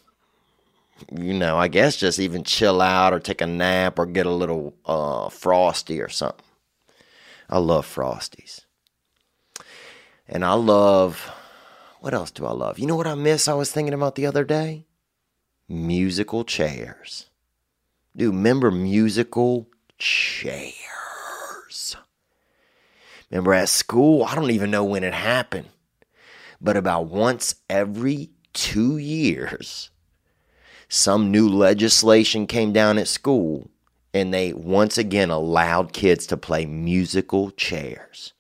[1.10, 4.30] you know I guess just even chill out or take a nap or get a
[4.30, 6.44] little uh, frosty or something.
[7.48, 8.60] I love frosties,
[10.28, 11.32] and I love
[12.04, 12.78] what else do I love?
[12.78, 13.48] You know what I miss?
[13.48, 14.84] I was thinking about the other day?
[15.70, 17.30] Musical chairs.
[18.14, 20.74] Dude, remember musical chairs?
[23.30, 24.22] Remember at school?
[24.22, 25.70] I don't even know when it happened,
[26.60, 29.88] but about once every two years,
[30.90, 33.70] some new legislation came down at school
[34.12, 38.34] and they once again allowed kids to play musical chairs.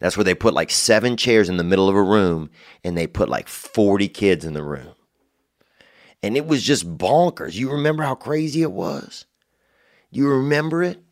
[0.00, 2.50] That's where they put like seven chairs in the middle of a room
[2.84, 4.94] and they put like 40 kids in the room.
[6.22, 7.54] And it was just bonkers.
[7.54, 9.26] You remember how crazy it was?
[10.10, 11.02] You remember it?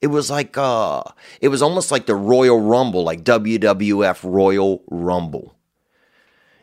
[0.00, 1.02] It was like uh
[1.40, 5.56] it was almost like the Royal Rumble, like WWF Royal Rumble.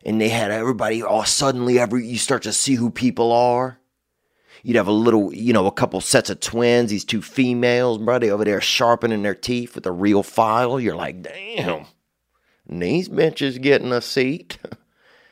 [0.04, 3.80] And they had everybody all suddenly every you start to see who people are.
[4.68, 8.30] You'd have a little, you know, a couple sets of twins, these two females, buddy,
[8.30, 10.78] over there sharpening their teeth with a real file.
[10.78, 11.86] You're like, damn,
[12.68, 14.58] these bitches getting a seat.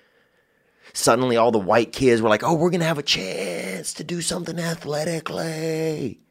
[0.93, 4.05] Suddenly, all the white kids were like, oh, we're going to have a chance to
[4.05, 6.21] do something athletically.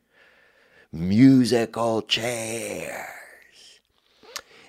[0.90, 3.04] Musical chairs.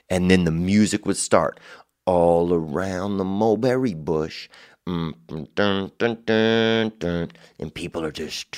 [0.09, 1.57] And then the music would start
[2.05, 4.49] all around the mulberry bush
[7.59, 8.55] And people are just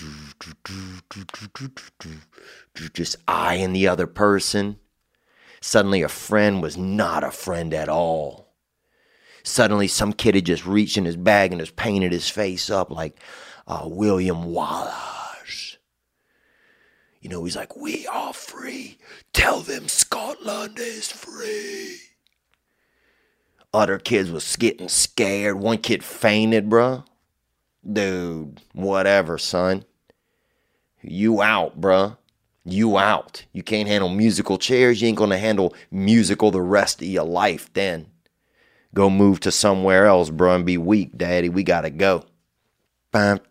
[2.93, 4.77] just eyeing the other person.
[5.61, 8.53] Suddenly, a friend was not a friend at all.
[9.43, 12.91] Suddenly, some kid had just reached in his bag and just painted his face up
[12.91, 13.19] like
[13.65, 15.77] uh, William Wallace.
[17.21, 18.97] You know, he's like, We are free.
[19.33, 22.06] Tell them Scotland is free.
[23.77, 25.59] Other kids was getting scared.
[25.59, 27.05] One kid fainted, bruh.
[27.87, 29.85] Dude, whatever, son.
[31.03, 32.17] You out, bruh.
[32.65, 33.45] You out.
[33.53, 34.99] You can't handle musical chairs.
[34.99, 38.07] You ain't gonna handle musical the rest of your life then.
[38.95, 41.47] Go move to somewhere else, bruh, and be weak, daddy.
[41.47, 42.25] We gotta go.
[43.13, 43.41] And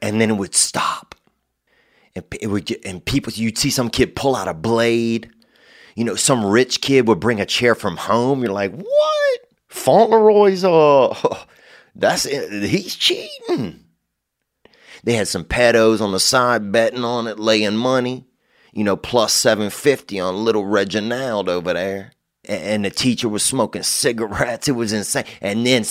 [0.00, 1.14] then it would stop.
[2.14, 5.30] And it would and people you'd see some kid pull out a blade
[5.96, 8.42] you know, some rich kid would bring a chair from home.
[8.42, 9.40] You're like, what?
[9.66, 11.44] Fauntleroy's, uh,
[11.96, 13.82] that's, he's cheating.
[15.02, 18.26] They had some pedos on the side betting on it, laying money,
[18.72, 22.12] you know, plus 750 on little Reginald over there.
[22.44, 24.68] And the teacher was smoking cigarettes.
[24.68, 25.24] It was insane.
[25.40, 25.84] And then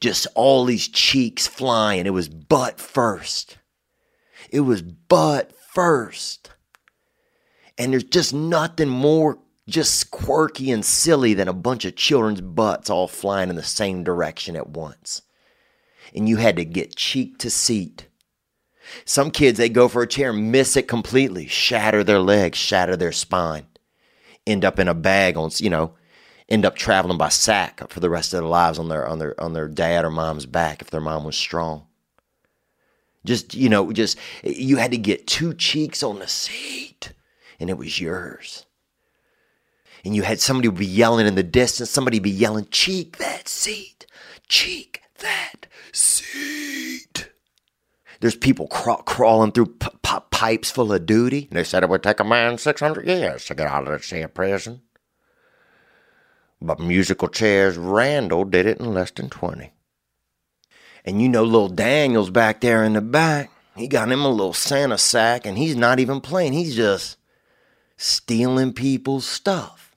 [0.00, 2.06] just all these cheeks flying.
[2.06, 3.58] It was butt first.
[4.50, 6.50] It was butt first.
[7.76, 9.38] And there's just nothing more
[9.68, 14.02] just quirky and silly than a bunch of children's butts all flying in the same
[14.02, 15.22] direction at once.
[16.14, 18.08] And you had to get cheek to seat.
[19.04, 23.12] Some kids, they go for a chair, miss it completely, shatter their legs, shatter their
[23.12, 23.66] spine,
[24.46, 25.92] end up in a bag on, you know,
[26.48, 29.38] end up traveling by sack for the rest of their lives on their on their
[29.38, 31.84] on their dad or mom's back if their mom was strong.
[33.26, 37.12] Just, you know, just you had to get two cheeks on the seat
[37.60, 38.64] and it was yours
[40.04, 44.06] and you had somebody be yelling in the distance, somebody be yelling, cheek that seat,
[44.48, 47.30] cheek that seat.
[48.20, 51.46] There's people craw- crawling through p- p- pipes full of duty.
[51.50, 54.04] And They said it would take a man 600 years to get out of the
[54.04, 54.82] state prison.
[56.60, 59.72] But musical chairs, Randall did it in less than 20.
[61.04, 63.50] And you know, little Daniel's back there in the back.
[63.76, 66.52] He got him a little Santa sack, and he's not even playing.
[66.52, 67.16] He's just
[67.96, 69.87] stealing people's stuff.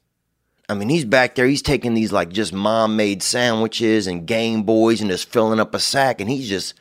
[0.72, 1.48] I mean, he's back there.
[1.48, 5.76] He's taking these like just mom made sandwiches and Game Boys and just filling up
[5.76, 6.22] a sack.
[6.22, 6.76] And he's just,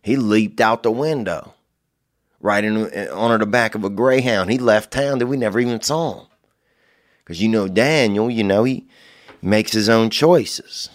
[0.00, 1.52] he leaped out the window
[2.40, 2.76] right in,
[3.08, 4.48] on the back of a Greyhound.
[4.48, 6.26] He left town that we never even saw him.
[7.18, 8.86] Because you know, Daniel, you know, he
[9.42, 10.88] makes his own choices.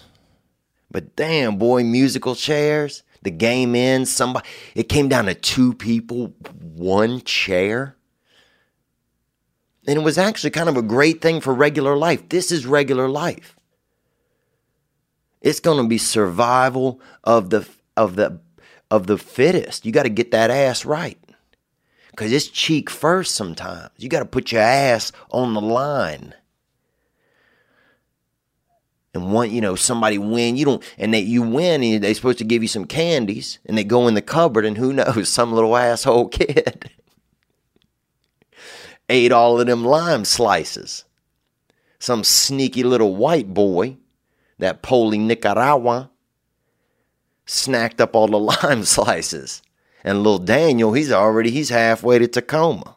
[0.90, 3.04] But damn, boy, musical chairs.
[3.24, 4.10] The game ends.
[4.10, 6.28] Somebody, it came down to two people,
[6.62, 7.97] one chair.
[9.88, 12.28] And it was actually kind of a great thing for regular life.
[12.28, 13.56] This is regular life.
[15.42, 18.42] It's going to be survival of the of the
[18.92, 19.86] of the fittest.
[19.86, 21.18] You got to get that ass right.
[22.18, 23.92] Cuz it's cheek first sometimes.
[23.98, 26.34] You got to put your ass on the line.
[29.14, 32.38] And one, you know, somebody win, you don't, and they you win, and they supposed
[32.40, 35.54] to give you some candies, and they go in the cupboard, and who knows, some
[35.54, 36.92] little asshole kid
[39.10, 41.06] ate all of them lime slices.
[42.00, 43.98] Some sneaky little white boy,
[44.60, 46.10] that Poli Nicaragua,
[47.46, 49.62] snacked up all the lime slices.
[50.04, 52.96] And little Daniel, he's already, he's halfway to Tacoma.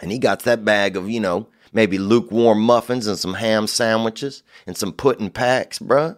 [0.00, 4.42] And he got that bag of, you know, maybe lukewarm muffins and some ham sandwiches
[4.66, 6.16] and some pudding packs, bruh.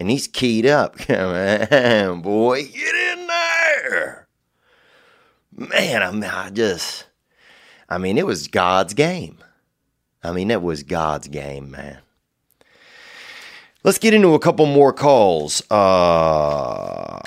[0.00, 0.96] And he's keyed up.
[1.08, 4.28] Man, boy, get in there.
[5.56, 7.06] Man, I'm, I just,
[7.88, 9.38] I mean, it was God's game.
[10.22, 11.98] I mean, it was God's game, man.
[13.82, 15.62] Let's get into a couple more calls.
[15.70, 17.20] Uh,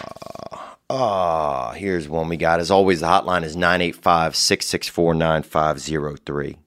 [0.90, 2.60] uh, here's one we got.
[2.60, 6.58] As always, the hotline is 985 664 9503.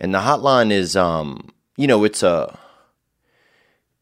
[0.00, 2.58] And the hotline is, um, you know, it's a,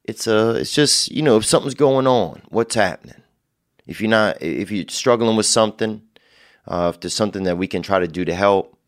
[0.04, 3.20] it's a, it's just, you know, if something's going on, what's happening?
[3.86, 6.00] If you're not, if you're struggling with something,
[6.66, 8.78] uh, if there's something that we can try to do to help,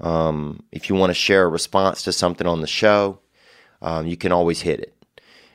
[0.00, 3.18] um, if you want to share a response to something on the show,
[3.82, 4.94] um, you can always hit it.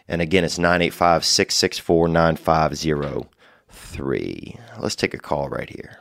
[0.07, 4.59] And again, it's 985 664 9503.
[4.79, 5.99] Let's take a call right here.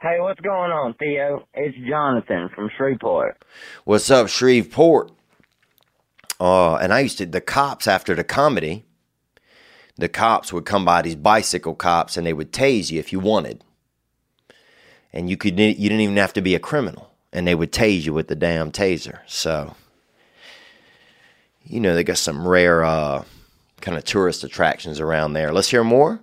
[0.00, 1.46] Hey, what's going on, Theo?
[1.54, 3.42] It's Jonathan from Shreveport.
[3.84, 5.10] What's up, Shreveport?
[6.38, 8.84] Uh, and I used to, the cops after the comedy,
[9.96, 13.20] the cops would come by these bicycle cops and they would tase you if you
[13.20, 13.62] wanted.
[15.14, 17.10] And you could, you didn't even have to be a criminal.
[17.32, 19.20] And they would tase you with the damn taser.
[19.26, 19.74] So,
[21.64, 23.24] you know, they got some rare uh,
[23.80, 25.52] kind of tourist attractions around there.
[25.52, 26.20] Let's hear more.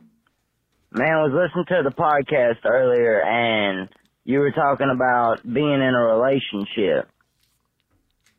[0.92, 3.88] Man, I was listening to the podcast earlier and
[4.26, 7.10] you were talking about being in a relationship.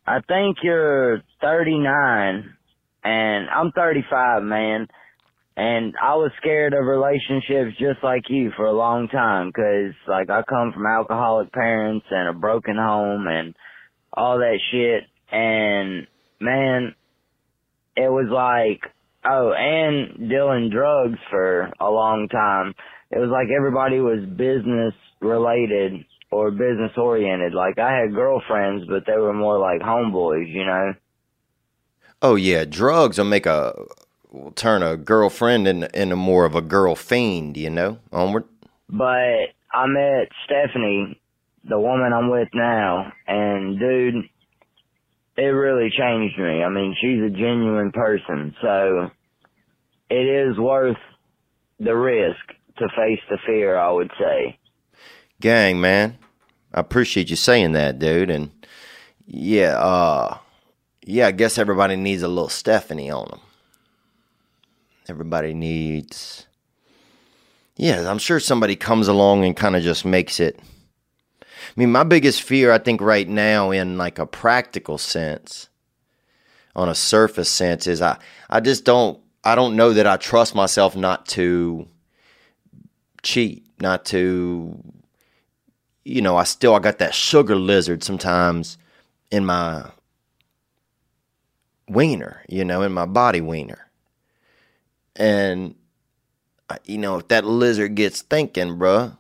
[0.07, 2.55] I think you're 39
[3.05, 4.89] and I'm 35, man.
[5.57, 10.31] And I was scared of relationships just like you for a long time cause like
[10.31, 13.55] I come from alcoholic parents and a broken home and
[14.13, 15.05] all that shit.
[15.31, 16.07] And
[16.41, 16.95] man,
[17.97, 18.91] it was like,
[19.25, 22.75] oh, and dealing drugs for a long time.
[23.11, 27.53] It was like everybody was business related or business oriented.
[27.53, 30.95] Like I had girlfriends, but they were more like homeboys, you know?
[32.23, 33.75] Oh yeah, drugs will make a
[34.33, 37.99] will turn a girlfriend into, into more of a girl fiend, you know.
[38.13, 38.45] Onward.
[38.89, 41.21] But I met Stephanie,
[41.69, 44.25] the woman I'm with now, and dude,
[45.37, 46.63] it really changed me.
[46.63, 49.11] I mean, she's a genuine person, so
[50.11, 50.97] it is worth
[51.79, 52.41] the risk
[52.79, 54.59] to face the fear, I would say.
[55.41, 56.19] Gang, man.
[56.75, 58.31] I appreciate you saying that, dude.
[58.31, 58.51] And
[59.27, 60.39] yeah, uh
[61.05, 63.41] yeah, I guess everybody needs a little Stephanie on them.
[65.09, 66.47] Everybody needs
[67.77, 70.59] Yeah, I'm sure somebody comes along and kind of just makes it
[71.73, 75.69] I mean, my biggest fear, I think, right now, in like a practical sense,
[76.77, 78.19] on a surface sense, is I,
[78.51, 81.89] I just don't, I don't know that I trust myself not to
[83.23, 84.79] cheat, not to,
[86.05, 88.77] you know, I still, I got that sugar lizard sometimes
[89.31, 89.91] in my
[91.89, 93.89] wiener, you know, in my body wiener.
[95.17, 95.75] And,
[96.69, 99.17] uh, you know, if that lizard gets thinking, bruh,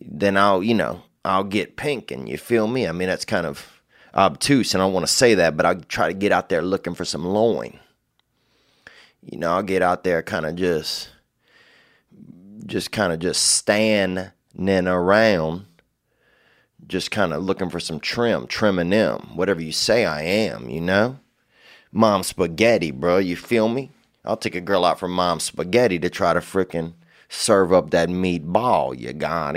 [0.00, 2.86] then I'll, you know, I'll get pink and you feel me?
[2.86, 3.82] I mean, that's kind of
[4.14, 6.62] obtuse and I don't want to say that, but I try to get out there
[6.62, 7.78] looking for some loin.
[9.22, 11.10] You know, I'll get out there kind of just,
[12.66, 14.30] just kind of just standing
[14.88, 15.66] around,
[16.86, 20.80] just kind of looking for some trim, trimming them, whatever you say I am, you
[20.80, 21.18] know?
[21.92, 23.90] Mom spaghetti, bro, you feel me?
[24.28, 26.92] I'll take a girl out for mom's spaghetti to try to frickin'
[27.30, 29.56] serve up that meatball, you got.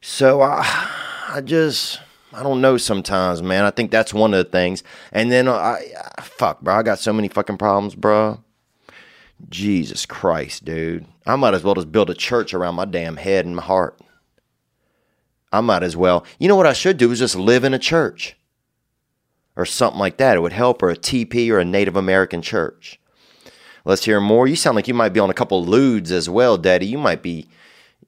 [0.00, 0.90] So I,
[1.28, 2.00] I just,
[2.32, 3.64] I don't know sometimes, man.
[3.64, 4.82] I think that's one of the things.
[5.12, 5.82] And then I,
[6.16, 8.42] I fuck, bro, I got so many fucking problems, bro.
[9.50, 11.04] Jesus Christ, dude.
[11.26, 14.00] I might as well just build a church around my damn head and my heart.
[15.52, 16.24] I might as well.
[16.38, 18.36] You know what I should do is just live in a church
[19.56, 20.36] or something like that.
[20.36, 23.00] It would help, or a TP or a Native American church.
[23.84, 24.46] Let's hear more.
[24.46, 26.86] You sound like you might be on a couple ludes as well, Daddy.
[26.86, 27.46] You might be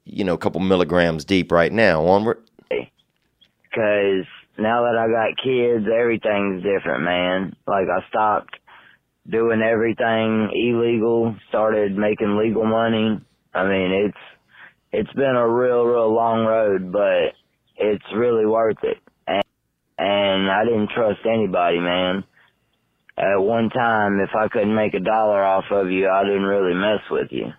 [0.07, 2.05] you know, a couple milligrams deep right now.
[2.05, 2.41] Onward.
[2.69, 4.25] Because
[4.57, 7.55] now that I got kids, everything's different, man.
[7.67, 8.55] Like I stopped
[9.29, 13.21] doing everything illegal, started making legal money.
[13.53, 14.17] I mean, it's
[14.93, 17.33] it's been a real, real long road, but
[17.75, 18.97] it's really worth it.
[19.97, 22.23] And, I didn't trust anybody, man.
[23.17, 26.75] At one time, if I couldn't make a dollar off of you, I didn't really
[26.75, 27.51] mess with you.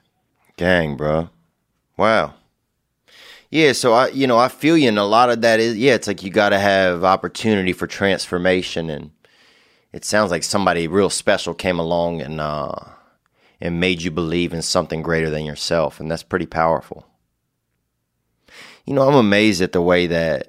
[0.57, 1.31] Gang, bro.
[1.97, 2.35] Wow.
[3.51, 5.95] Yeah, so I, you know, I feel you, and a lot of that is, yeah,
[5.95, 9.11] it's like you got to have opportunity for transformation, and
[9.93, 12.75] it sounds like somebody real special came along and uh,
[13.61, 17.07] and made you believe in something greater than yourself, and that's pretty powerful.
[18.85, 20.48] You know, I'm amazed at the way that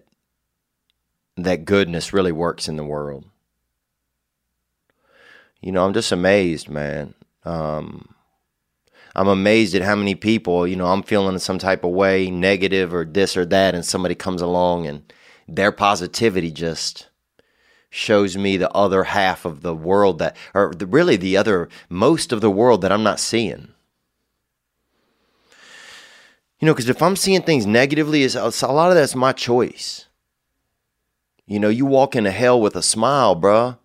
[1.43, 3.25] that goodness really works in the world.
[5.61, 7.13] You know, I'm just amazed, man.
[7.43, 8.15] Um,
[9.15, 12.29] I'm amazed at how many people, you know, I'm feeling in some type of way,
[12.29, 15.11] negative or this or that, and somebody comes along and
[15.47, 17.09] their positivity just
[17.89, 22.31] shows me the other half of the world that, or the, really the other, most
[22.31, 23.69] of the world that I'm not seeing.
[26.59, 29.31] You know, because if I'm seeing things negatively, it's, it's, a lot of that's my
[29.31, 30.05] choice.
[31.49, 33.79] You know, you walk into hell with a smile, bruh.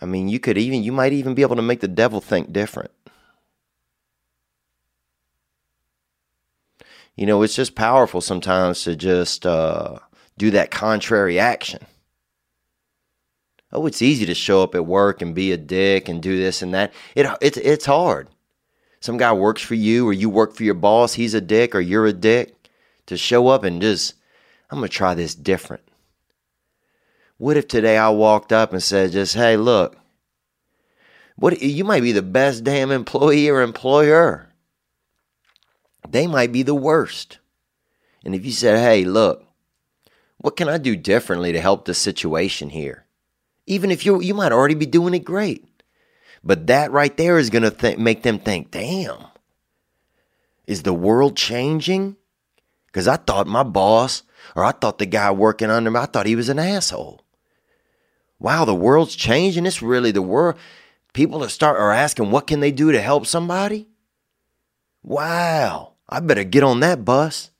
[0.00, 2.52] I mean, you could even, you might even be able to make the devil think
[2.52, 2.92] different.
[7.16, 9.98] You know, it's just powerful sometimes to just uh,
[10.38, 11.84] do that contrary action.
[13.72, 16.62] Oh, it's easy to show up at work and be a dick and do this
[16.62, 16.92] and that.
[17.16, 18.28] It, it's, it's hard.
[19.00, 21.80] Some guy works for you or you work for your boss, he's a dick or
[21.80, 22.54] you're a dick.
[23.06, 24.14] To show up and just,
[24.70, 25.82] I'm going to try this different.
[27.38, 29.96] What if today I walked up and said, just, hey, look,
[31.36, 34.48] what you might be the best damn employee or employer.
[36.08, 37.38] They might be the worst.
[38.24, 39.44] And if you said, hey, look,
[40.38, 43.04] what can I do differently to help the situation here?
[43.66, 45.64] Even if you you might already be doing it great.
[46.42, 49.26] But that right there is going to th- make them think, damn,
[50.66, 52.16] is the world changing?
[52.86, 54.22] Because I thought my boss
[54.56, 57.22] or I thought the guy working under me, I thought he was an asshole
[58.38, 59.66] wow, the world's changing.
[59.66, 60.56] It's really the world.
[61.12, 63.88] People are start are asking what can they do to help somebody.
[65.02, 67.50] Wow, I better get on that bus.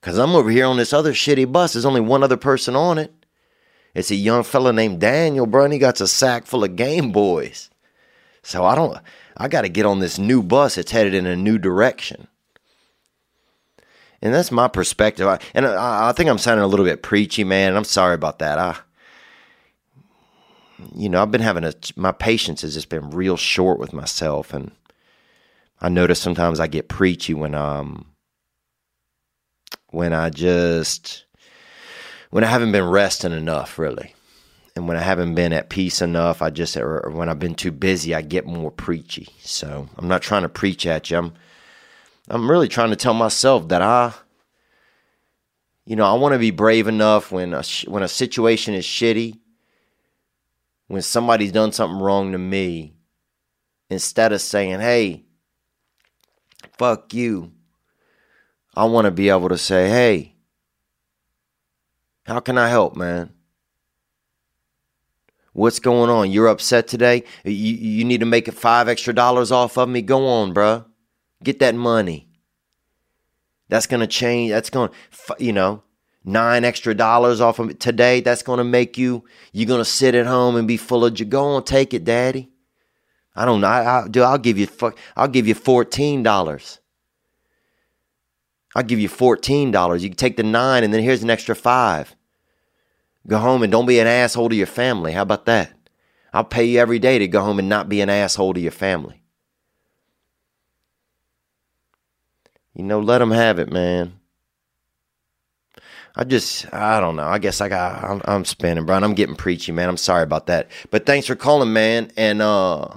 [0.00, 1.72] Cause I'm over here on this other shitty bus.
[1.72, 3.12] There's only one other person on it.
[3.92, 7.10] It's a young fella named Daniel, bro, and he got a sack full of Game
[7.10, 7.70] Boys.
[8.42, 8.96] So I don't
[9.36, 10.78] I gotta get on this new bus.
[10.78, 12.28] It's headed in a new direction.
[14.26, 15.26] And that's my perspective.
[15.26, 17.76] I, and I, I think I'm sounding a little bit preachy, man.
[17.76, 18.58] I'm sorry about that.
[18.58, 18.76] I
[20.94, 24.52] you know, I've been having a, my patience has just been real short with myself.
[24.52, 24.72] And
[25.80, 28.06] I notice sometimes I get preachy when, um,
[29.90, 31.24] when I just,
[32.30, 34.14] when I haven't been resting enough, really.
[34.74, 37.72] And when I haven't been at peace enough, I just, or when I've been too
[37.72, 39.28] busy, I get more preachy.
[39.40, 41.16] So I'm not trying to preach at you.
[41.16, 41.32] I'm,
[42.28, 44.12] I'm really trying to tell myself that I,
[45.84, 49.38] you know, I want to be brave enough when a, when a situation is shitty
[50.88, 52.94] when somebody's done something wrong to me,
[53.90, 55.24] instead of saying, hey,
[56.78, 57.52] fuck you,
[58.74, 60.34] I want to be able to say, hey,
[62.24, 63.32] how can I help, man?
[65.52, 66.30] What's going on?
[66.30, 67.24] You're upset today?
[67.44, 70.02] You, you need to make it five extra dollars off of me?
[70.02, 70.84] Go on, bruh.
[71.42, 72.28] Get that money.
[73.68, 74.50] That's going to change.
[74.50, 75.82] That's going to, you know,
[76.26, 79.84] nine extra dollars off of it today, that's going to make you, you're going to
[79.84, 82.50] sit at home and be full of, go on, take it, daddy.
[83.34, 83.68] I don't know.
[83.68, 86.78] I, I, dude, I'll give you, fuck, I'll give you $14.
[88.74, 90.00] I'll give you $14.
[90.00, 92.14] You can take the nine and then here's an extra five.
[93.26, 95.12] Go home and don't be an asshole to your family.
[95.12, 95.72] How about that?
[96.32, 98.72] I'll pay you every day to go home and not be an asshole to your
[98.72, 99.22] family.
[102.76, 104.20] You know, let them have it, man.
[106.14, 107.26] I just, I don't know.
[107.26, 109.02] I guess I got, I'm, I'm spinning, Brian.
[109.02, 109.88] I'm getting preachy, man.
[109.88, 110.70] I'm sorry about that.
[110.90, 112.10] But thanks for calling, man.
[112.18, 112.88] And, uh,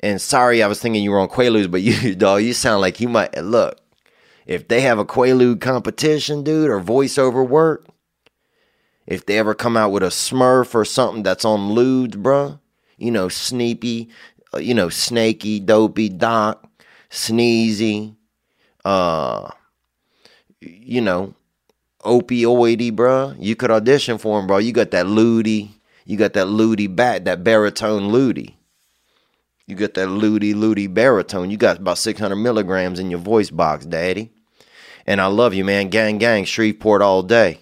[0.00, 3.00] and sorry, I was thinking you were on Quaaludes, but you, dog, you sound like
[3.00, 3.80] you might, look,
[4.44, 7.86] if they have a Quaalude competition, dude, or voiceover work,
[9.06, 12.60] if they ever come out with a Smurf or something that's on Ludes, bruh,
[12.98, 14.10] you know, Sneepy,
[14.52, 16.68] uh, you know, Snaky, Dopey, Doc,
[17.10, 18.16] Sneezy,
[18.84, 19.50] uh,
[20.60, 21.34] you know,
[22.04, 23.34] opioidy, bro.
[23.38, 24.58] You could audition for him, bro.
[24.58, 25.80] You got that ludi.
[26.04, 28.56] You got that ludi bat, that baritone ludi.
[29.66, 31.50] You got that ludi ludi baritone.
[31.50, 34.30] You got about 600 milligrams in your voice box, daddy.
[35.06, 35.88] And I love you, man.
[35.88, 37.60] Gang, gang, Shreveport all day.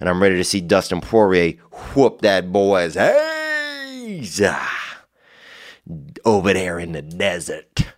[0.00, 1.54] And I'm ready to see Dustin Poirier
[1.94, 2.96] whoop that boy's.
[2.96, 4.42] East.
[4.44, 5.04] Ah,
[6.24, 7.91] over there in the desert.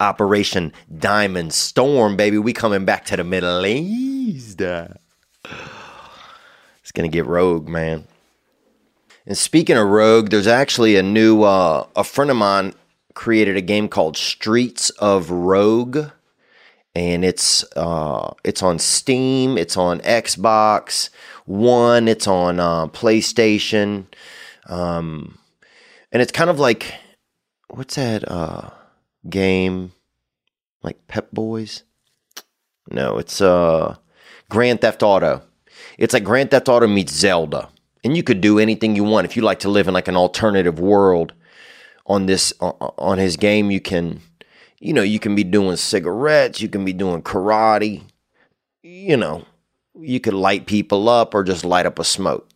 [0.00, 2.38] Operation Diamond Storm, baby.
[2.38, 4.60] We coming back to the Middle East.
[6.80, 8.06] It's gonna get rogue, man.
[9.26, 12.72] And speaking of rogue, there's actually a new uh, a friend of mine
[13.12, 16.06] created a game called Streets of Rogue,
[16.94, 21.10] and it's uh, it's on Steam, it's on Xbox
[21.44, 24.06] One, it's on uh, PlayStation,
[24.66, 25.36] um,
[26.10, 26.94] and it's kind of like
[27.68, 28.70] what's that uh,
[29.30, 29.92] game
[30.82, 31.84] like Pep Boys?
[32.90, 33.96] No, it's uh,
[34.48, 35.42] Grand Theft Auto.
[35.98, 37.68] It's like Grand Theft Auto meets Zelda
[38.04, 40.16] and you could do anything you want if you like to live in like an
[40.16, 41.32] alternative world
[42.06, 44.20] on this on his game you can
[44.78, 48.02] you know you can be doing cigarettes you can be doing karate
[48.82, 49.44] you know
[49.98, 52.48] you could light people up or just light up a smoke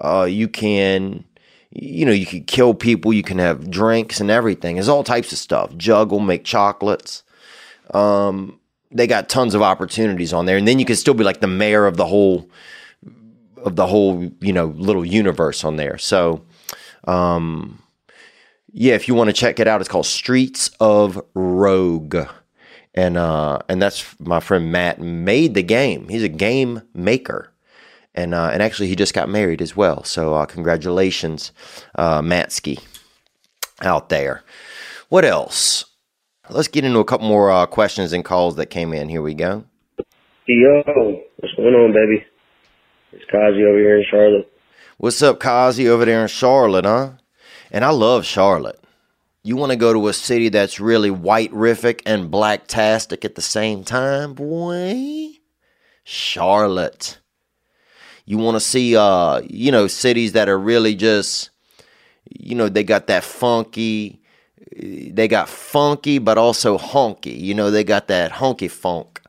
[0.00, 1.24] uh, you can
[1.72, 4.76] you know you can kill people you can have drinks and everything.
[4.76, 5.76] There's all types of stuff.
[5.76, 7.22] Juggle make chocolates.
[7.92, 8.60] Um,
[8.90, 10.56] they got tons of opportunities on there.
[10.56, 12.48] And then you can still be like the mayor of the whole
[13.64, 15.98] of the whole you know little universe on there.
[15.98, 16.44] So,
[17.04, 17.82] um,
[18.72, 22.16] yeah, if you want to check it out, it's called Streets of Rogue,
[22.94, 26.08] and uh, and that's my friend Matt made the game.
[26.08, 27.49] He's a game maker,
[28.14, 30.04] and uh, and actually he just got married as well.
[30.04, 31.52] So uh, congratulations,
[31.94, 32.82] uh, Matsky,
[33.80, 34.42] out there.
[35.08, 35.84] What else?
[36.48, 39.08] Let's get into a couple more uh, questions and calls that came in.
[39.08, 39.64] Here we go.
[40.46, 40.82] Yo,
[41.36, 42.26] what's going on, baby?
[43.12, 44.52] It's Kazi over here in Charlotte.
[44.98, 47.12] What's up, Kazi, over there in Charlotte, huh?
[47.70, 48.82] And I love Charlotte.
[49.44, 53.84] You want to go to a city that's really white-rific and black-tastic at the same
[53.84, 55.28] time, boy?
[56.02, 57.19] Charlotte.
[58.30, 61.50] You want to see, uh, you know, cities that are really just,
[62.30, 64.22] you know, they got that funky,
[64.72, 67.36] they got funky, but also honky.
[67.40, 69.20] You know, they got that honky funk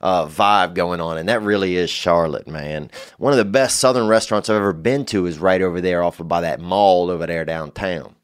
[0.00, 2.90] uh, vibe going on, and that really is Charlotte, man.
[3.18, 6.18] One of the best Southern restaurants I've ever been to is right over there, off
[6.18, 8.14] of by that mall over there downtown,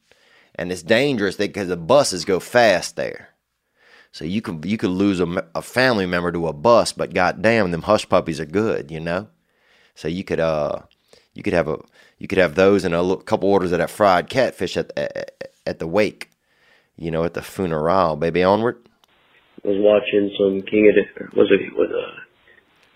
[0.55, 3.29] and it's dangerous because the buses go fast there.
[4.13, 7.71] So you could you could lose a, a family member to a bus, but goddamn,
[7.71, 9.29] them hush puppies are good, you know.
[9.95, 10.81] So you could uh
[11.35, 11.79] you could have a
[12.19, 15.79] you could have those and a couple orders of that fried catfish at at, at
[15.79, 16.31] the wake,
[16.97, 18.43] you know, at the funeral, baby.
[18.43, 18.89] Onward
[19.65, 22.21] I was watching some King of the, was it was uh,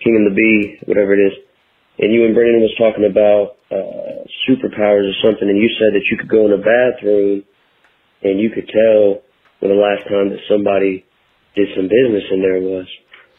[0.02, 1.32] King and the Bee, whatever it is,
[1.98, 6.02] and you and Brendan was talking about uh, superpowers or something, and you said that
[6.10, 7.44] you could go in a bathroom
[8.22, 9.22] and you could tell
[9.60, 11.04] when the last time that somebody
[11.54, 12.86] did some business in there was.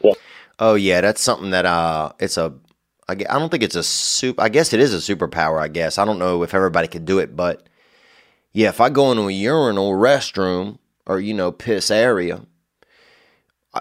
[0.01, 0.15] Well,
[0.59, 2.53] oh yeah, that's something that uh, it's a.
[3.09, 4.41] I don't think it's a super.
[4.41, 5.61] I guess it is a superpower.
[5.61, 7.67] I guess I don't know if everybody could do it, but
[8.51, 12.41] yeah, if I go into a urinal restroom or you know piss area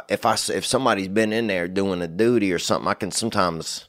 [0.08, 3.88] if I if somebody's been in there doing a duty or something, I can sometimes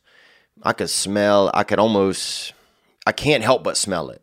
[0.63, 1.51] I could smell.
[1.53, 2.53] I could almost
[3.05, 4.21] I can't help but smell it.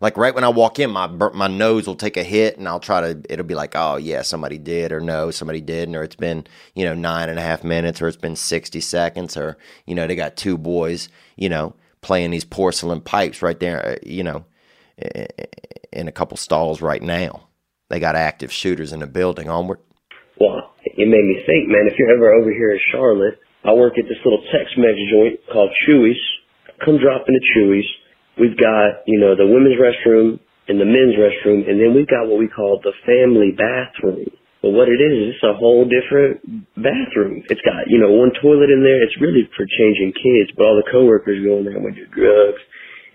[0.00, 2.80] Like right when I walk in, my my nose will take a hit, and I'll
[2.80, 3.20] try to.
[3.28, 6.86] It'll be like, oh yeah, somebody did, or no, somebody didn't, or it's been you
[6.86, 10.16] know nine and a half minutes, or it's been sixty seconds, or you know they
[10.16, 14.46] got two boys, you know, playing these porcelain pipes right there, uh, you know,
[15.92, 17.48] in a couple stalls right now.
[17.90, 19.50] They got active shooters in the building.
[19.50, 19.80] Onward.
[20.40, 23.98] Well, it made me think, man, if you're ever over here in Charlotte, I work
[23.98, 26.16] at this little Tex-Mex joint called Chuy's.
[26.82, 27.84] Come drop into Chuy's.
[28.40, 32.24] We've got, you know, the women's restroom and the men's restroom, and then we've got
[32.24, 34.32] what we call the family bathroom.
[34.64, 36.40] But what it is, it's a whole different
[36.76, 37.44] bathroom.
[37.48, 39.04] It's got, you know, one toilet in there.
[39.04, 42.06] It's really for changing kids, but all the coworkers go in there and we do
[42.08, 42.60] drugs.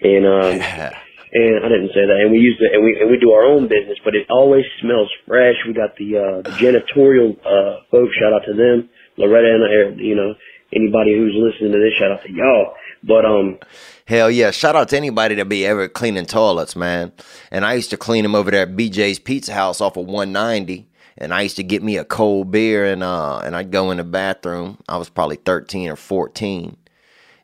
[0.02, 0.94] And, um,
[1.36, 2.18] and I didn't say that.
[2.24, 4.64] And we use it, and we and we do our own business, but it always
[4.80, 5.60] smells fresh.
[5.68, 8.16] We got the uh, the janitorial uh, folks.
[8.16, 10.34] Shout out to them, Loretta and uh, you know
[10.72, 11.94] anybody who's listening to this.
[12.00, 12.74] Shout out to y'all.
[13.04, 13.60] But um,
[14.06, 14.52] hell yeah!
[14.52, 17.12] Shout out to anybody that be ever cleaning toilets, man.
[17.52, 20.88] And I used to clean them over there at BJ's Pizza House off of 190.
[21.18, 23.98] And I used to get me a cold beer and uh and I'd go in
[23.98, 24.78] the bathroom.
[24.90, 26.78] I was probably 13 or 14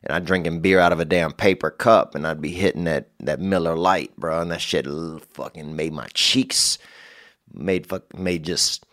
[0.04, 3.08] and I'd drinking beer out of a damn paper cup, and I'd be hitting that
[3.20, 4.86] that Miller Lite, bro, and that shit
[5.34, 6.78] fucking made my cheeks
[7.54, 8.84] made fuck made just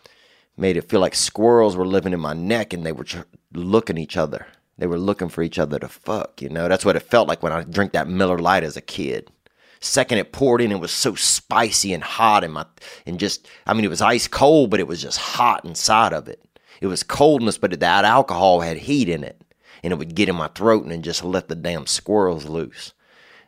[0.56, 3.20] made it feel like squirrels were living in my neck, and they were tr-
[3.52, 4.46] looking each other.
[4.80, 6.68] They were looking for each other to fuck, you know.
[6.68, 9.30] That's what it felt like when I drink that Miller Lite as a kid.
[9.78, 12.66] Second it poured in, it was so spicy and hot, in my
[13.06, 16.28] and just I mean it was ice cold, but it was just hot inside of
[16.28, 16.42] it.
[16.80, 19.40] It was coldness, but that alcohol had heat in it
[19.82, 22.92] and it would get in my throat and just let the damn squirrels loose.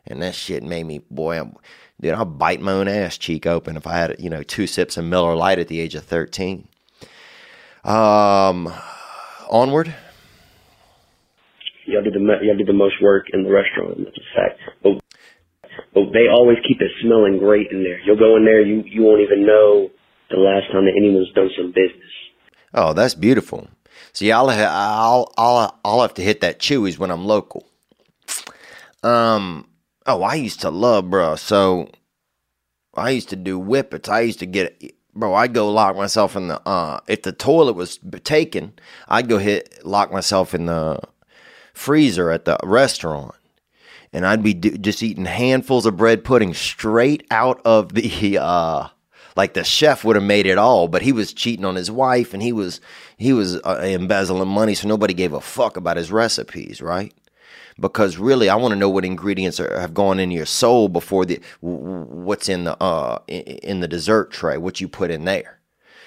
[0.05, 1.55] And that shit made me, boy, I'm,
[1.99, 4.97] dude, I'll bite my own ass cheek open if I had, you know, two sips
[4.97, 6.67] of Miller Lite at the age of 13.
[7.83, 8.73] Um,
[9.49, 9.95] onward.
[11.85, 13.97] Y'all do the y'all do the most work in the restaurant.
[13.97, 14.59] That's a fact.
[14.81, 15.03] But,
[15.93, 17.99] but they always keep it smelling great in there.
[18.01, 19.89] You'll go in there, you you won't even know
[20.29, 22.11] the last time that anyone's done some business.
[22.73, 23.67] Oh, that's beautiful.
[24.13, 27.65] See, I'll I'll I'll I'll have to hit that Chuy's when I'm local.
[29.03, 29.67] Um.
[30.05, 31.35] Oh, I used to love, bro.
[31.35, 31.89] So
[32.93, 34.09] I used to do whippets.
[34.09, 35.33] I used to get, bro.
[35.33, 36.61] I'd go lock myself in the.
[36.67, 38.73] Uh, if the toilet was taken,
[39.07, 40.99] I'd go hit lock myself in the
[41.73, 43.35] freezer at the restaurant,
[44.11, 48.37] and I'd be do, just eating handfuls of bread pudding straight out of the.
[48.39, 48.89] Uh,
[49.35, 52.35] like the chef would have made it all, but he was cheating on his wife,
[52.35, 52.79] and he was
[53.17, 57.11] he was uh, embezzling money, so nobody gave a fuck about his recipes, right?
[57.79, 61.25] because really I want to know what ingredients are, have gone into your soul before
[61.25, 65.59] the what's in the uh in the dessert tray, what you put in there.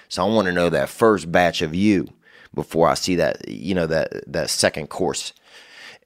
[0.09, 2.09] So I want to know that first batch of you
[2.55, 5.33] before I see that you know that that second course.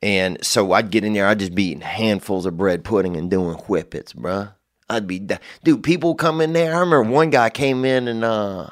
[0.02, 3.30] And so I'd get in there, I'd just be eating handfuls of bread pudding and
[3.30, 4.54] doing whippets, bruh.
[4.88, 5.20] I'd be
[5.62, 6.74] dude, people come in there.
[6.74, 8.70] I remember one guy came in and uh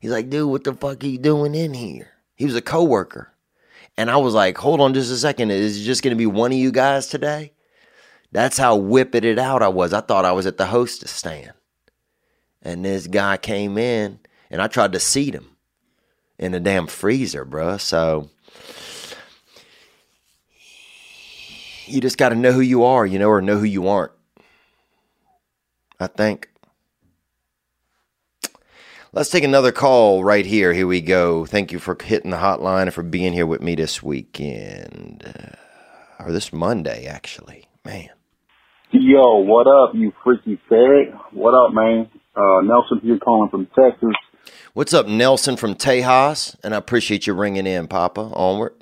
[0.00, 2.08] he's like, dude, what the fuck are you doing in here?
[2.34, 3.32] He was a coworker.
[3.96, 5.50] And I was like, hold on just a second.
[5.50, 7.52] Is it just going to be one of you guys today?
[8.32, 9.92] That's how whipping it out I was.
[9.92, 11.52] I thought I was at the hostess stand.
[12.62, 14.18] And this guy came in
[14.50, 15.56] and I tried to seat him
[16.38, 17.80] in the damn freezer, bruh.
[17.80, 18.30] So
[21.86, 24.12] you just got to know who you are, you know, or know who you aren't.
[26.00, 26.48] I think.
[29.12, 30.72] Let's take another call right here.
[30.72, 31.44] Here we go.
[31.44, 35.22] Thank you for hitting the hotline and for being here with me this weekend.
[35.26, 37.66] Uh, or this Monday, actually.
[37.84, 38.08] Man.
[38.90, 41.12] Yo, what up, you freaky ferret?
[41.32, 42.08] What up, man?
[42.34, 44.14] Uh, Nelson here calling from Texas.
[44.72, 46.56] What's up, Nelson from Tejas?
[46.64, 48.20] And I appreciate you ringing in, Papa.
[48.32, 48.81] Onward.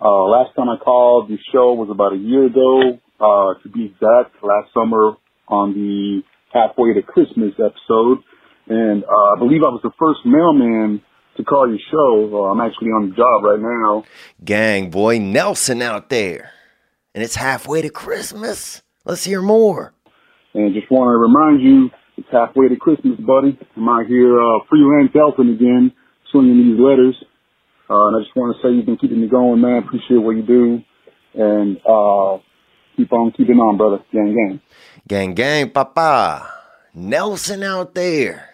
[0.00, 3.86] Uh, last time I called, the show was about a year ago, uh, to be
[3.86, 5.16] exact, last summer
[5.48, 6.22] on the
[6.52, 8.18] halfway to Christmas episode.
[8.68, 11.02] And uh, I believe I was the first mailman
[11.36, 12.30] to call your show.
[12.32, 14.04] Uh, I'm actually on the job right now.
[14.44, 16.52] Gang, boy, Nelson out there.
[17.14, 18.82] And it's halfway to Christmas.
[19.04, 19.94] Let's hear more.
[20.54, 23.58] And just want to remind you, it's halfway to Christmas, buddy.
[23.76, 25.92] I'm out here uh, freelance helping again,
[26.30, 27.16] swinging these letters.
[27.90, 29.82] Uh, and I just want to say you've been keeping me going, man.
[29.82, 30.82] Appreciate what you do.
[31.34, 32.38] And uh,
[32.96, 34.02] keep on keeping on, brother.
[34.12, 34.60] Gang, gang.
[35.06, 36.52] Gang, gang, papa.
[36.94, 38.48] Nelson out there.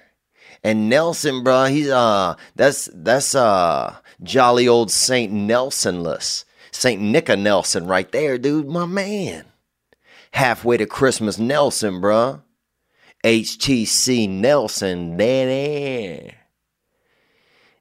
[0.63, 6.45] And Nelson, bro, he's uh that's that's uh jolly old Saint Nelsonless.
[6.71, 9.45] Saint Nicka Nelson right there, dude, my man.
[10.33, 12.43] Halfway to Christmas Nelson, bro.
[13.23, 16.35] HTC Nelson, Danny.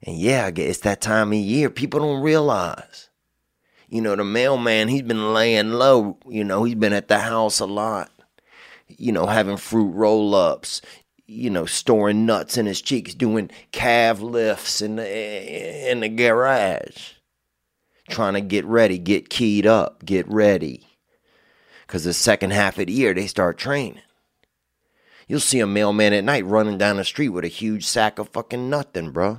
[0.06, 1.70] And yeah, it's that time of year.
[1.70, 3.10] People don't realize.
[3.88, 6.18] You know, the mailman, he's been laying low.
[6.28, 8.12] You know, he's been at the house a lot.
[8.88, 10.82] You know, having fruit roll ups,
[11.26, 17.14] you know, storing nuts in his cheeks, doing calf lifts in the in the garage,
[18.10, 20.86] trying to get ready, get keyed up, get ready.
[21.88, 24.02] Cause the second half of the year they start training.
[25.28, 28.30] You'll see a mailman at night running down the street with a huge sack of
[28.30, 29.38] fucking nothing, bro.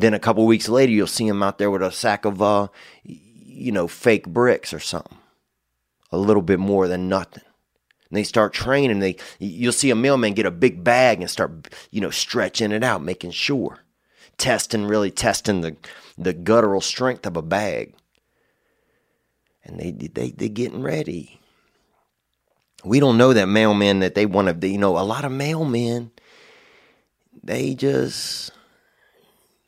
[0.00, 2.68] Then a couple weeks later, you'll see him out there with a sack of, uh,
[3.02, 5.18] you know, fake bricks or something.
[6.10, 7.42] A little bit more than nothing
[8.10, 9.00] and they start training.
[9.00, 12.82] They you'll see a mailman get a big bag and start you know stretching it
[12.82, 13.80] out, making sure,
[14.36, 15.76] testing really testing the
[16.16, 17.94] the guttural strength of a bag.
[19.64, 21.40] And they they they getting ready.
[22.84, 24.68] We don't know that mailmen that they want to.
[24.68, 26.10] You know, a lot of mailmen.
[27.42, 28.50] They just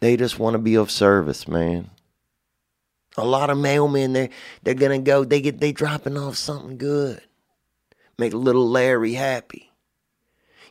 [0.00, 1.90] they just want to be of service, man.
[3.16, 4.30] A lot of mailmen they
[4.62, 5.24] they're gonna go.
[5.24, 7.22] They get they dropping off something good
[8.20, 9.72] make little Larry happy.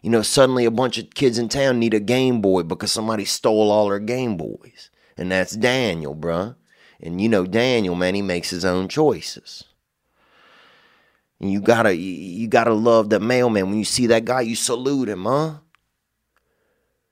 [0.02, 3.26] You know, suddenly a bunch of kids in town need a Game Boy because somebody
[3.26, 4.90] stole all their Game Boys.
[5.18, 6.56] And that's Daniel, bruh.
[7.02, 9.66] And you know Daniel, man, he makes his own choices.
[11.42, 13.70] And you gotta you gotta love the mailman.
[13.70, 15.56] When you see that guy, you salute him, huh?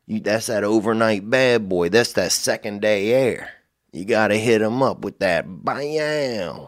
[0.08, 1.90] You that's that overnight bad boy.
[1.90, 3.52] That's that second day air.
[3.92, 6.68] You gotta hit him up with that bam.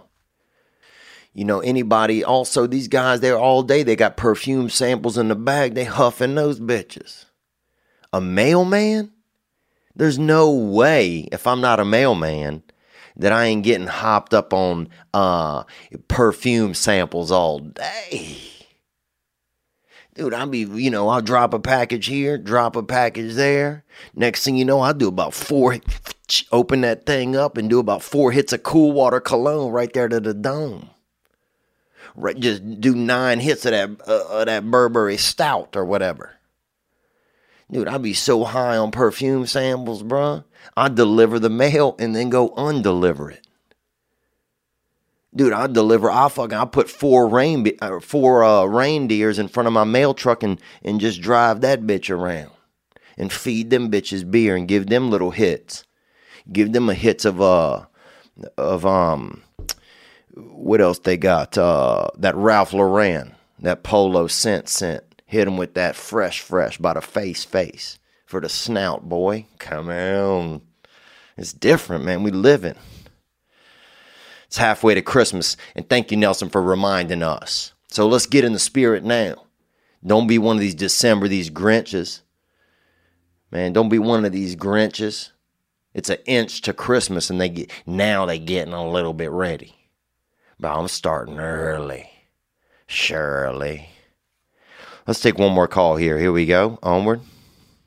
[1.33, 5.35] You know, anybody, also, these guys there all day, they got perfume samples in the
[5.35, 7.25] bag, they huffing those bitches.
[8.11, 9.11] A mailman?
[9.95, 12.63] There's no way, if I'm not a mailman,
[13.15, 15.63] that I ain't getting hopped up on uh,
[16.07, 18.37] perfume samples all day.
[20.19, 23.85] Dude, I'll be, you know, I'll drop a package here, drop a package there.
[24.13, 25.77] Next thing you know, I'll do about four,
[26.51, 30.09] open that thing up and do about four hits of cool water cologne right there
[30.09, 30.89] to the dome.
[32.17, 36.35] Right, just do nine hits of that, uh, of that Burberry stout or whatever.
[37.71, 40.43] Dude, I'd be so high on perfume samples, bruh.
[40.75, 43.47] I'd deliver the mail and then go undeliver it.
[45.35, 46.09] Dude, I'd deliver.
[46.09, 50.13] I fucking I put four rain uh, four uh, reindeers in front of my mail
[50.13, 52.51] truck and and just drive that bitch around
[53.17, 55.83] and feed them bitches beer and give them little hits.
[56.51, 57.85] Give them a hits of uh
[58.57, 59.43] of um
[60.35, 61.57] what else they got?
[61.57, 65.03] Uh that Ralph Lauren, that polo scent scent.
[65.25, 69.45] Hit them with that fresh fresh by the face face for the snout, boy.
[69.59, 70.61] Come on.
[71.37, 72.23] It's different, man.
[72.23, 72.75] We living.
[74.49, 77.73] It's halfway to Christmas, and thank you, Nelson, for reminding us.
[77.87, 79.45] So let's get in the spirit now.
[80.03, 82.21] Don't be one of these December, these Grinches.
[83.51, 85.29] Man, don't be one of these Grinches.
[85.93, 89.75] It's an inch to Christmas, and they get now they getting a little bit ready.
[90.59, 92.09] But I'm starting early.
[92.87, 93.89] Surely.
[95.05, 96.17] Let's take one more call here.
[96.17, 96.79] Here we go.
[96.81, 97.21] Onward.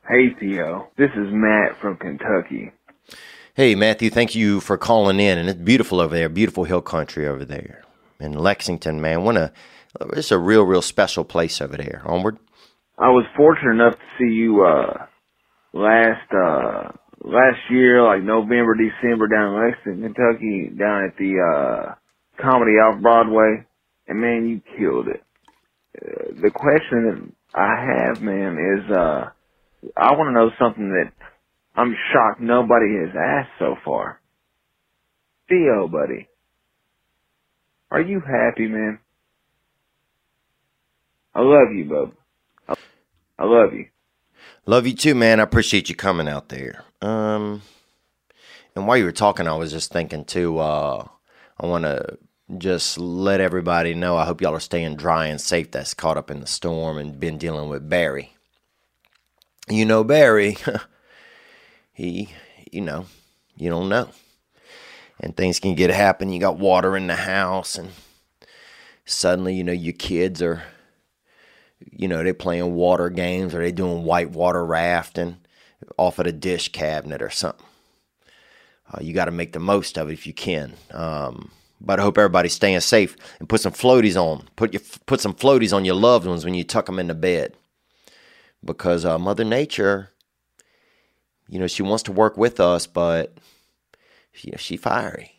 [0.09, 2.71] Hey Theo, this is Matt from Kentucky.
[3.55, 5.37] Hey, Matthew, thank you for calling in.
[5.37, 7.83] And it's beautiful over there, beautiful hill country over there
[8.19, 9.25] in Lexington, man.
[9.25, 9.53] What a,
[10.15, 12.01] it's a real, real special place over there.
[12.07, 12.39] Onward.
[12.97, 15.05] I was fortunate enough to see you, uh,
[15.75, 21.95] last, uh, last year, like November, December down in Lexington, Kentucky, down at the, uh,
[22.43, 23.67] Comedy Off Broadway.
[24.09, 25.23] And man, you killed it.
[26.01, 29.29] Uh, the question that I have, man, is, uh,
[29.95, 31.13] I want to know something that
[31.75, 34.21] I'm shocked nobody has asked so far.
[35.49, 36.29] Theo, buddy.
[37.91, 38.99] Are you happy, man?
[41.35, 42.77] I love you, bub.
[43.39, 43.87] I love you.
[44.67, 45.41] Love you too, man.
[45.41, 46.85] I appreciate you coming out there.
[47.01, 47.63] Um,
[48.77, 50.59] and while you were talking, I was just thinking too.
[50.59, 51.07] Uh,
[51.59, 52.19] I want to
[52.59, 54.17] just let everybody know.
[54.17, 55.71] I hope y'all are staying dry and safe.
[55.71, 58.35] That's caught up in the storm and been dealing with Barry.
[59.69, 60.57] You know Barry.
[61.93, 62.31] he,
[62.71, 63.07] you know,
[63.57, 64.09] you don't know.
[65.21, 66.33] And things can get happen.
[66.33, 67.91] You got water in the house, and
[69.05, 70.63] suddenly, you know, your kids are,
[71.91, 75.37] you know, they're playing water games or they doing white water rafting
[75.97, 77.65] off of the dish cabinet or something.
[78.93, 80.75] Uh, you got to make the most of it if you can.
[80.91, 84.49] Um, but I hope everybody's staying safe and put some floaties on.
[84.57, 87.55] Put your put some floaties on your loved ones when you tuck them into bed,
[88.65, 90.12] because uh, Mother Nature
[91.53, 93.37] you know, she wants to work with us, but
[94.33, 95.33] she, she fiery.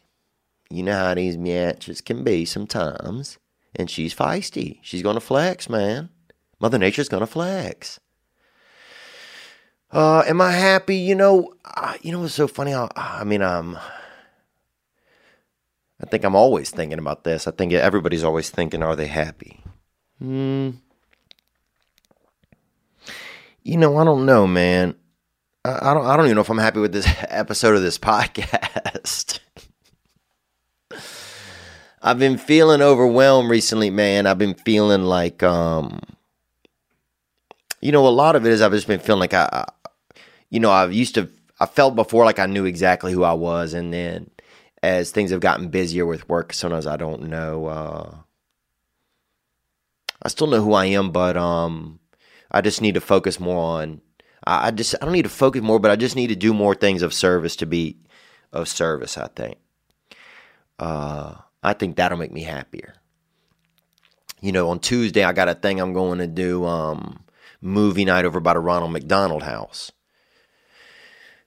[0.69, 3.39] You know how these miatches can be sometimes.
[3.75, 4.77] And she's feisty.
[4.83, 6.09] She's going to flex, man.
[6.59, 7.99] Mother Nature's going to flex.
[9.91, 10.97] Uh, am I happy?
[10.97, 11.55] You know,
[12.03, 12.75] you know what's so funny?
[12.75, 13.79] I, I mean, I
[16.11, 17.47] think I'm always thinking about this.
[17.47, 19.63] I think everybody's always thinking, are they happy?
[20.19, 20.69] Hmm.
[23.63, 24.93] You know, I don't know, man.
[25.65, 29.39] I don't I don't even know if I'm happy with this episode of this podcast.
[32.01, 34.27] I've been feeling overwhelmed recently, man.
[34.27, 36.01] I've been feeling like um
[37.79, 39.65] you know, a lot of it is I've just been feeling like I,
[40.49, 41.29] you know, I've used to
[41.61, 44.29] I felt before like I knew exactly who I was and then
[44.81, 48.15] as things have gotten busier with work, sometimes I don't know uh
[50.21, 52.01] I still know who I am, but um
[52.51, 54.01] I just need to focus more on
[54.45, 56.75] I, just I don't need to focus more, but I just need to do more
[56.75, 57.97] things of service to be
[58.51, 59.17] of service.
[59.17, 59.57] I think.
[60.79, 62.95] Uh, I think that'll make me happier.
[64.41, 66.65] You know, on Tuesday I got a thing I'm going to do.
[66.65, 67.23] Um,
[67.63, 69.91] movie night over by the Ronald McDonald House.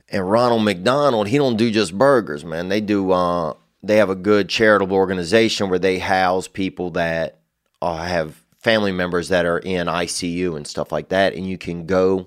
[0.09, 2.69] And Ronald McDonald, he don't do just burgers, man.
[2.69, 3.13] They do.
[3.13, 7.41] Uh, they have a good charitable organization where they house people that
[7.83, 11.87] uh, have family members that are in ICU and stuff like that, and you can
[11.87, 12.27] go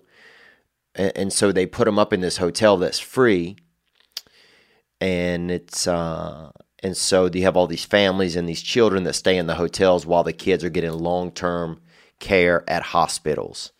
[0.99, 3.55] and, and so they put them up in this hotel that's free,
[5.01, 6.51] and it's uh,
[6.83, 10.05] and so you have all these families and these children that stay in the hotels
[10.05, 11.81] while the kids are getting long term
[12.19, 13.71] care at hospitals,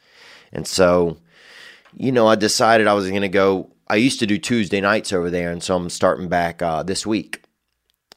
[0.51, 1.17] and so
[1.93, 3.73] you know I decided I was going to go.
[3.87, 7.05] I used to do Tuesday nights over there, and so I'm starting back uh, this
[7.05, 7.43] week.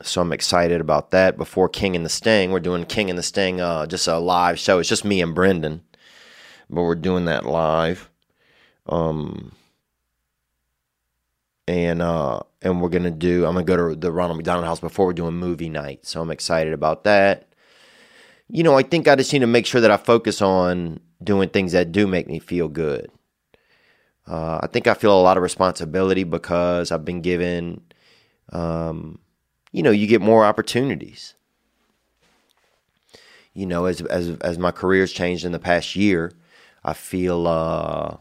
[0.03, 1.37] So I'm excited about that.
[1.37, 4.59] Before King and the Sting, we're doing King and the Sting, uh, just a live
[4.59, 4.79] show.
[4.79, 5.83] It's just me and Brendan,
[6.69, 8.11] but we're doing that live.
[8.93, 9.53] Um,
[11.67, 13.47] and uh, and we're gonna do.
[13.47, 16.31] I'm gonna go to the Ronald McDonald House before we're doing movie night, so I'm
[16.31, 17.49] excited about that.
[18.49, 21.49] You know, I think I just need to make sure that I focus on doing
[21.49, 23.11] things that do make me feel good.
[24.27, 27.81] Uh, I think I feel a lot of responsibility because I've been given,
[28.53, 29.19] um,
[29.73, 31.35] you know, you get more opportunities.
[33.55, 36.33] You know, as as as my career's changed in the past year,
[36.85, 37.47] I feel.
[37.47, 38.17] Uh,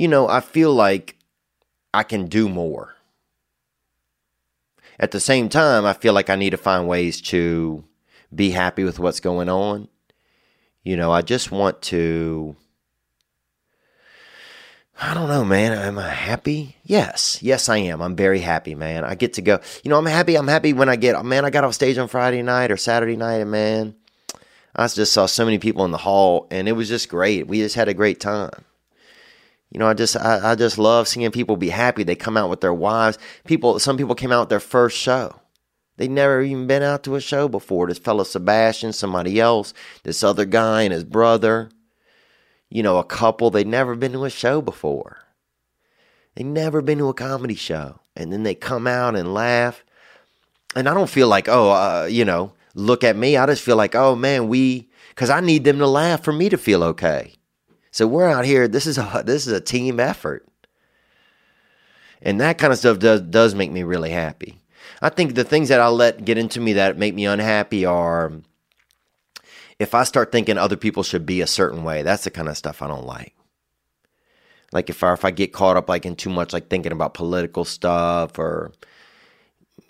[0.00, 1.18] you know, I feel like
[1.92, 2.94] I can do more.
[4.98, 7.84] At the same time, I feel like I need to find ways to
[8.34, 9.88] be happy with what's going on.
[10.82, 12.56] You know, I just want to.
[14.98, 15.72] I don't know, man.
[15.72, 16.76] Am I happy?
[16.82, 17.42] Yes.
[17.42, 18.00] Yes, I am.
[18.00, 19.04] I'm very happy, man.
[19.04, 19.60] I get to go.
[19.84, 20.34] You know, I'm happy.
[20.34, 23.16] I'm happy when I get, man, I got off stage on Friday night or Saturday
[23.16, 23.96] night, and man,
[24.74, 27.48] I just saw so many people in the hall, and it was just great.
[27.48, 28.64] We just had a great time.
[29.70, 32.02] You know, I just I, I just love seeing people be happy.
[32.02, 33.18] They come out with their wives.
[33.44, 35.40] People some people came out with their first show.
[35.96, 37.86] They'd never even been out to a show before.
[37.86, 41.68] This fellow Sebastian, somebody else, this other guy and his brother.
[42.70, 45.18] You know, a couple, they'd never been to a show before.
[46.34, 48.00] They'd never been to a comedy show.
[48.16, 49.84] And then they come out and laugh.
[50.74, 53.36] And I don't feel like, oh, uh, you know, look at me.
[53.36, 56.48] I just feel like, oh man, we, because I need them to laugh for me
[56.48, 57.34] to feel okay.
[57.90, 58.68] So we're out here.
[58.68, 60.46] This is a this is a team effort,
[62.22, 64.60] and that kind of stuff does does make me really happy.
[65.02, 68.32] I think the things that I let get into me that make me unhappy are
[69.78, 72.02] if I start thinking other people should be a certain way.
[72.02, 73.34] That's the kind of stuff I don't like.
[74.72, 77.14] Like if I if I get caught up like in too much like thinking about
[77.14, 78.72] political stuff or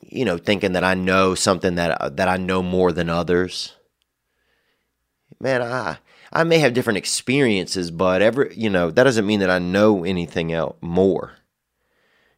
[0.03, 3.75] you know thinking that I know something that that I know more than others.
[5.39, 5.99] Man, I
[6.33, 10.05] I may have different experiences, but every you know that doesn't mean that I know
[10.05, 11.33] anything else more.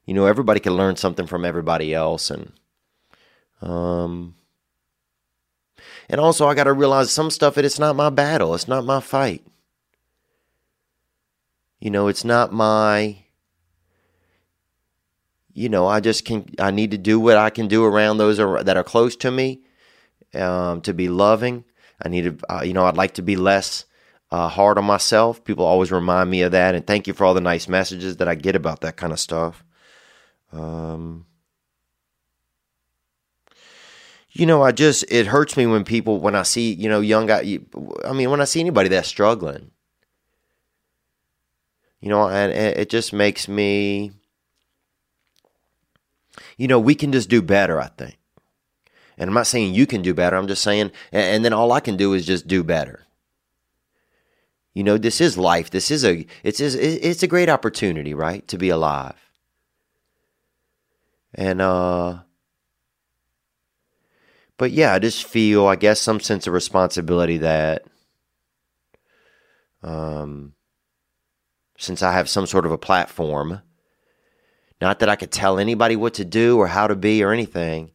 [0.07, 2.53] You know, everybody can learn something from everybody else, and
[3.61, 4.34] um,
[6.09, 8.84] and also I got to realize some stuff that it's not my battle, it's not
[8.84, 9.45] my fight.
[11.80, 13.18] You know, it's not my.
[15.55, 16.49] You know, I just can.
[16.59, 19.61] I need to do what I can do around those that are close to me,
[20.34, 21.64] um, to be loving
[22.05, 23.84] I need to, uh, you know, I'd like to be less
[24.30, 25.44] uh, hard on myself.
[25.44, 28.28] People always remind me of that, and thank you for all the nice messages that
[28.28, 29.62] I get about that kind of stuff.
[30.53, 31.26] Um,
[34.30, 37.26] you know, I just it hurts me when people when I see you know young
[37.26, 37.59] guy.
[38.05, 39.70] I mean, when I see anybody that's struggling,
[42.00, 44.12] you know, and it just makes me.
[46.57, 47.78] You know, we can just do better.
[47.80, 48.16] I think.
[49.19, 50.37] And I'm not saying you can do better.
[50.37, 53.07] I'm just saying, and then all I can do is just do better.
[54.75, 55.71] You know, this is life.
[55.71, 59.17] This is a it's it's a great opportunity, right, to be alive.
[61.35, 62.21] And uh
[64.57, 67.85] but yeah, I just feel, I guess, some sense of responsibility that
[69.83, 70.55] um
[71.77, 73.61] since I have some sort of a platform,
[74.81, 77.91] not that I could tell anybody what to do or how to be or anything,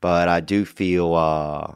[0.00, 1.74] but I do feel, uh,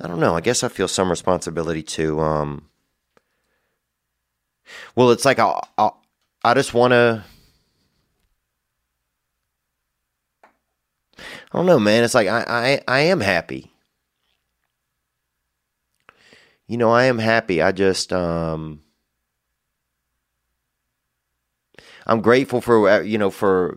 [0.00, 0.34] I don't know.
[0.36, 2.68] I guess I feel some responsibility to, um,
[4.94, 5.90] well, it's like I, I,
[6.44, 7.24] I just want to.
[11.18, 12.04] I don't know, man.
[12.04, 13.72] It's like I, I, I am happy.
[16.66, 17.62] You know, I am happy.
[17.62, 18.82] I just, um,
[22.06, 23.76] I'm grateful for uh, you know for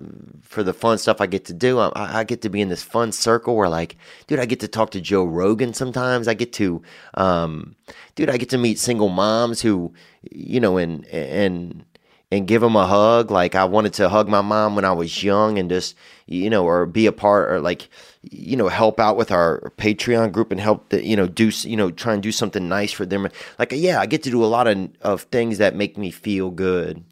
[0.49, 1.77] for the fun stuff I get to do.
[1.77, 3.95] I, I, get to be in this fun circle where like,
[4.25, 6.27] dude, I get to talk to Joe Rogan sometimes.
[6.27, 6.81] I get to,
[7.13, 7.75] um,
[8.15, 9.93] dude, I get to meet single moms who,
[10.31, 11.85] you know, and and
[12.31, 13.29] and give them a hug.
[13.29, 15.95] Like I wanted to hug my mom when I was young and just
[16.25, 17.87] you know or be a part or like
[18.23, 21.77] you know help out with our Patreon group and help the, you know do you
[21.77, 23.27] know try and do something nice for them.
[23.59, 26.49] Like yeah, I get to do a lot of of things that make me feel
[26.49, 27.03] good.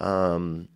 [0.00, 0.66] Um,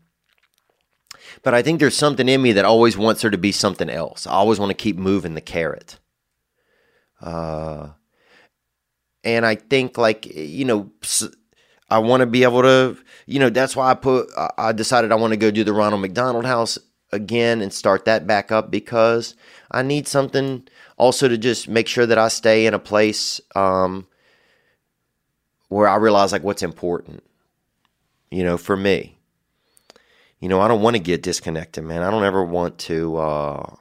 [1.43, 4.27] but I think there's something in me that always wants there to be something else.
[4.27, 5.99] I always want to keep moving the carrot.
[7.21, 7.91] Uh,
[9.25, 10.91] and I think like you know,
[11.89, 12.97] I want to be able to,
[13.27, 14.29] you know, that's why I put.
[14.59, 16.79] I decided I want to go do the Ronald McDonald House
[17.13, 19.35] again and start that back up because
[19.71, 20.67] I need something
[20.97, 24.07] also to just make sure that I stay in a place um,
[25.69, 27.23] where I realize like what's important,
[28.31, 29.16] you know, for me
[30.41, 32.03] you know, I don't want to get disconnected, man.
[32.03, 33.17] I don't ever want to.
[33.17, 33.77] Uh,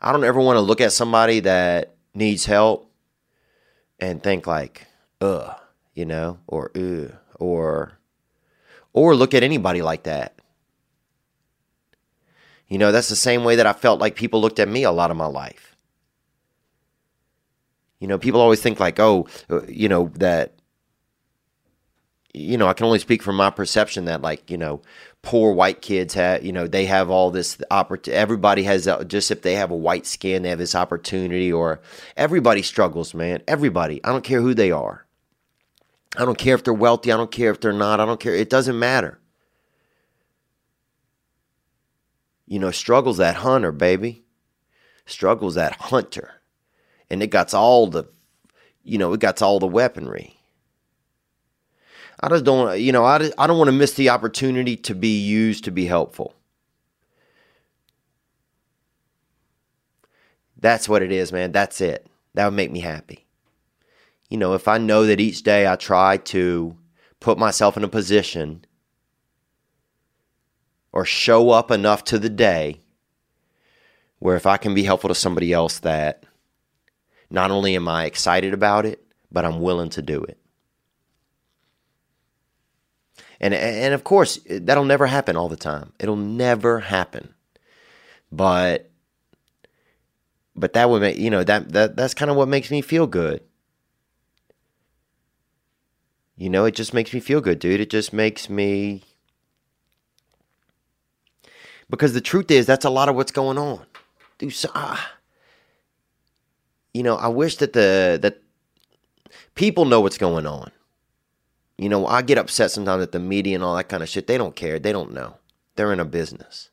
[0.00, 2.90] I don't ever want to look at somebody that needs help
[3.98, 4.86] and think like,
[5.20, 5.54] uh,
[5.94, 7.08] you know, or uh,
[7.38, 7.98] or
[8.92, 10.40] or look at anybody like that.
[12.68, 14.92] You know, that's the same way that I felt like people looked at me a
[14.92, 15.76] lot of my life.
[17.98, 20.54] You know, people always think like, oh, uh, you know, that
[22.32, 24.82] you know, I can only speak from my perception that like, you know,
[25.22, 28.20] poor white kids have, you know, they have all this opportunity.
[28.20, 31.80] Everybody has uh, just if they have a white skin, they have this opportunity or
[32.16, 33.42] everybody struggles, man.
[33.48, 34.02] Everybody.
[34.04, 35.06] I don't care who they are.
[36.16, 37.12] I don't care if they're wealthy.
[37.12, 38.00] I don't care if they're not.
[38.00, 38.34] I don't care.
[38.34, 39.18] It doesn't matter.
[42.46, 44.24] You know, struggles that hunter, baby.
[45.06, 46.34] Struggles that hunter.
[47.08, 48.04] And it got all the,
[48.82, 50.39] you know, it got all the weaponry.
[52.20, 55.18] I just don't, you know, I, I don't want to miss the opportunity to be
[55.18, 56.34] used to be helpful.
[60.58, 61.52] That's what it is, man.
[61.52, 62.06] That's it.
[62.34, 63.26] That would make me happy.
[64.28, 66.76] You know, if I know that each day I try to
[67.18, 68.64] put myself in a position
[70.92, 72.80] or show up enough to the day
[74.18, 76.24] where if I can be helpful to somebody else that
[77.30, 79.02] not only am I excited about it,
[79.32, 80.39] but I'm willing to do it.
[83.40, 85.92] And and of course, that'll never happen all the time.
[85.98, 87.34] It'll never happen.
[88.30, 88.90] But
[90.54, 93.06] but that would make you know that that that's kind of what makes me feel
[93.06, 93.42] good.
[96.36, 97.80] You know, it just makes me feel good, dude.
[97.80, 99.02] It just makes me
[101.90, 103.84] because the truth is that's a lot of what's going on.
[104.38, 105.12] Dude, so, ah,
[106.94, 108.42] you know, I wish that the that
[109.54, 110.70] people know what's going on.
[111.80, 114.26] You know, I get upset sometimes at the media and all that kind of shit.
[114.26, 114.78] They don't care.
[114.78, 115.38] They don't know.
[115.76, 116.68] They're in a business.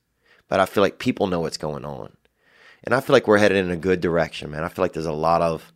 [0.49, 2.11] But I feel like people know what's going on.
[2.83, 4.65] And I feel like we're headed in a good direction, man.
[4.65, 5.71] I feel like there's a lot of,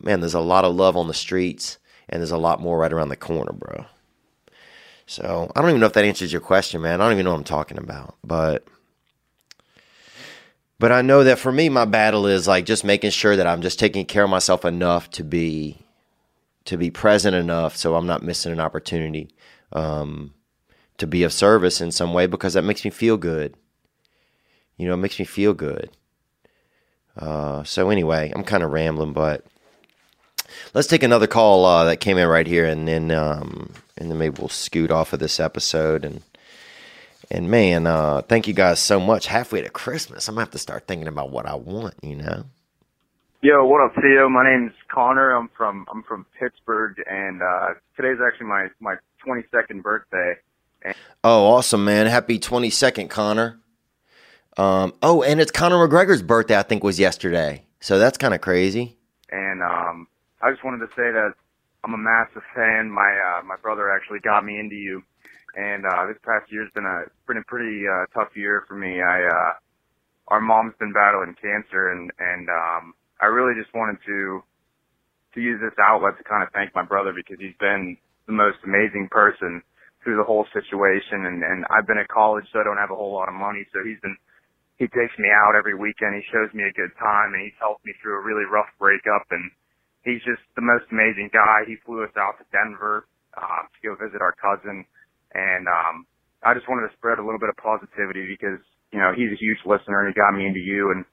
[0.00, 1.76] man, there's a lot of love on the streets
[2.08, 3.84] and there's a lot more right around the corner, bro.
[5.04, 7.02] So I don't even know if that answers your question, man.
[7.02, 8.14] I don't even know what I'm talking about.
[8.24, 8.64] But,
[10.78, 13.60] but I know that for me, my battle is like just making sure that I'm
[13.60, 15.84] just taking care of myself enough to be
[16.64, 19.30] to be present enough so I'm not missing an opportunity
[19.72, 20.34] um,
[20.98, 23.54] to be of service in some way because that makes me feel good.
[24.76, 25.90] You know, it makes me feel good.
[27.16, 29.44] Uh, so anyway, I'm kind of rambling, but
[30.74, 34.18] let's take another call uh, that came in right here, and then um, and then
[34.18, 36.04] maybe we'll scoot off of this episode.
[36.04, 36.22] And
[37.30, 39.26] and man, uh, thank you guys so much.
[39.26, 41.94] Halfway to Christmas, I'm gonna have to start thinking about what I want.
[42.02, 42.44] You know.
[43.42, 44.28] Yo, what up, Theo?
[44.28, 45.30] My name's Connor.
[45.30, 48.96] I'm from I'm from Pittsburgh, and uh, today's actually my my
[49.26, 50.34] 22nd birthday.
[50.82, 50.94] And
[51.24, 52.06] oh, awesome, man!
[52.06, 53.58] Happy 22nd, Connor.
[54.58, 56.58] Um, oh, and it's Conor McGregor's birthday.
[56.58, 58.98] I think was yesterday, so that's kind of crazy.
[59.30, 60.06] And um,
[60.42, 61.32] I just wanted to say that
[61.82, 62.90] I'm a massive fan.
[62.90, 65.02] My uh, my brother actually got me into you,
[65.56, 69.00] and uh, this past year's been a been a pretty uh, tough year for me.
[69.00, 69.52] I uh,
[70.28, 74.42] our mom's been battling cancer, and and um, I really just wanted to
[75.34, 78.58] to use this outlet to kind of thank my brother because he's been the most
[78.66, 79.62] amazing person
[80.02, 81.26] through the whole situation.
[81.28, 83.66] And and I've been at college so I don't have a whole lot of money.
[83.72, 84.16] So he's been
[84.80, 86.16] he takes me out every weekend.
[86.16, 89.28] He shows me a good time and he's helped me through a really rough breakup.
[89.30, 89.52] And
[90.08, 91.68] he's just the most amazing guy.
[91.68, 93.06] He flew us out to Denver
[93.36, 94.84] uh, to go visit our cousin.
[95.36, 96.06] And um
[96.42, 98.60] I just wanted to spread a little bit of positivity because
[98.90, 100.90] you know he's a huge listener and he got me into you.
[100.90, 101.04] And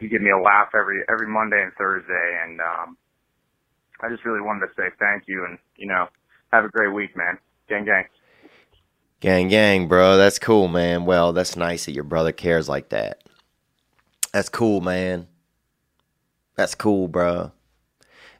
[0.00, 2.96] you give me a laugh every every Monday and Thursday, and um,
[4.00, 6.06] I just really wanted to say thank you, and you know,
[6.52, 7.38] have a great week, man.
[7.68, 8.04] Gang, gang.
[9.20, 10.16] Gang, gang, bro.
[10.16, 11.06] That's cool, man.
[11.06, 13.24] Well, that's nice that your brother cares like that.
[14.32, 15.28] That's cool, man.
[16.56, 17.52] That's cool, bro.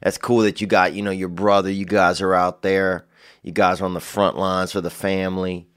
[0.01, 1.71] That's cool that you got, you know, your brother.
[1.71, 3.07] You guys are out there.
[3.41, 5.67] You guys are on the front lines for the family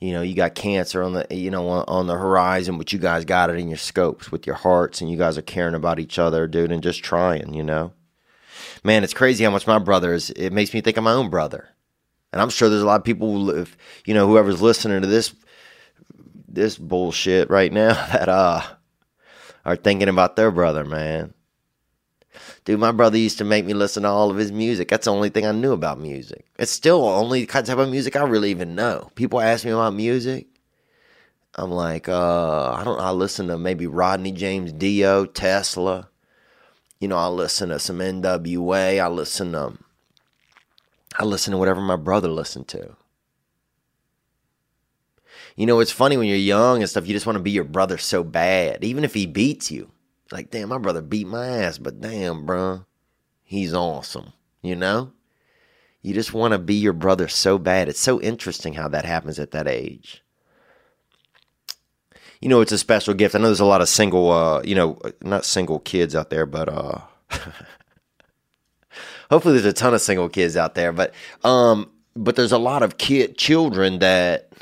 [0.00, 3.24] you know you got cancer on the you know on, the horizon but you guys
[3.24, 6.18] got it in your scopes with your hearts and you guys are caring about each
[6.18, 7.92] other dude and just trying you know?
[8.82, 11.30] Man it's crazy how much my brother is it makes me think of my own
[11.30, 11.68] brother.
[12.32, 15.06] And i'm sure there's a lot of people who live you know whoever's listening to
[15.06, 15.34] this
[16.48, 18.62] this bullshit right now that uh
[19.64, 21.32] are thinking about their brother man
[22.64, 24.88] Dude, my brother used to make me listen to all of his music.
[24.88, 26.46] That's the only thing I knew about music.
[26.58, 29.10] It's still the only type of music I really even know.
[29.14, 30.46] People ask me about music.
[31.56, 33.04] I'm like, uh, I don't know.
[33.04, 36.08] I listen to maybe Ronnie James Dio, Tesla.
[36.98, 39.00] You know, I listen to some NWA.
[39.00, 39.74] I listen to
[41.16, 42.96] I listen to whatever my brother listened to.
[45.56, 47.64] You know, it's funny when you're young and stuff, you just want to be your
[47.64, 49.90] brother so bad, even if he beats you.
[50.32, 52.84] Like, damn, my brother beat my ass, but damn, bro,
[53.42, 54.32] he's awesome.
[54.62, 55.12] You know?
[56.04, 57.88] You just want to be your brother so bad.
[57.88, 60.22] It's so interesting how that happens at that age.
[62.42, 63.34] You know, it's a special gift.
[63.34, 66.44] I know there's a lot of single, uh, you know, not single kids out there,
[66.44, 67.00] but uh,
[69.30, 70.92] hopefully there's a ton of single kids out there.
[70.92, 74.52] But um, but there's a lot of kid children that,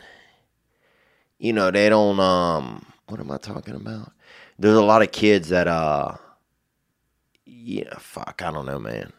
[1.40, 2.20] you know, they don't.
[2.20, 4.12] Um, what am I talking about?
[4.58, 6.16] There's a lot of kids that uh,
[7.64, 9.12] yeah, fuck, I don't know, man.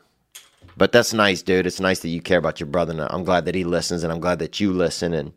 [0.76, 1.68] But that's nice, dude.
[1.68, 2.92] It's nice that you care about your brother.
[2.92, 5.32] And I'm glad that he listens, and I'm glad that you listen, and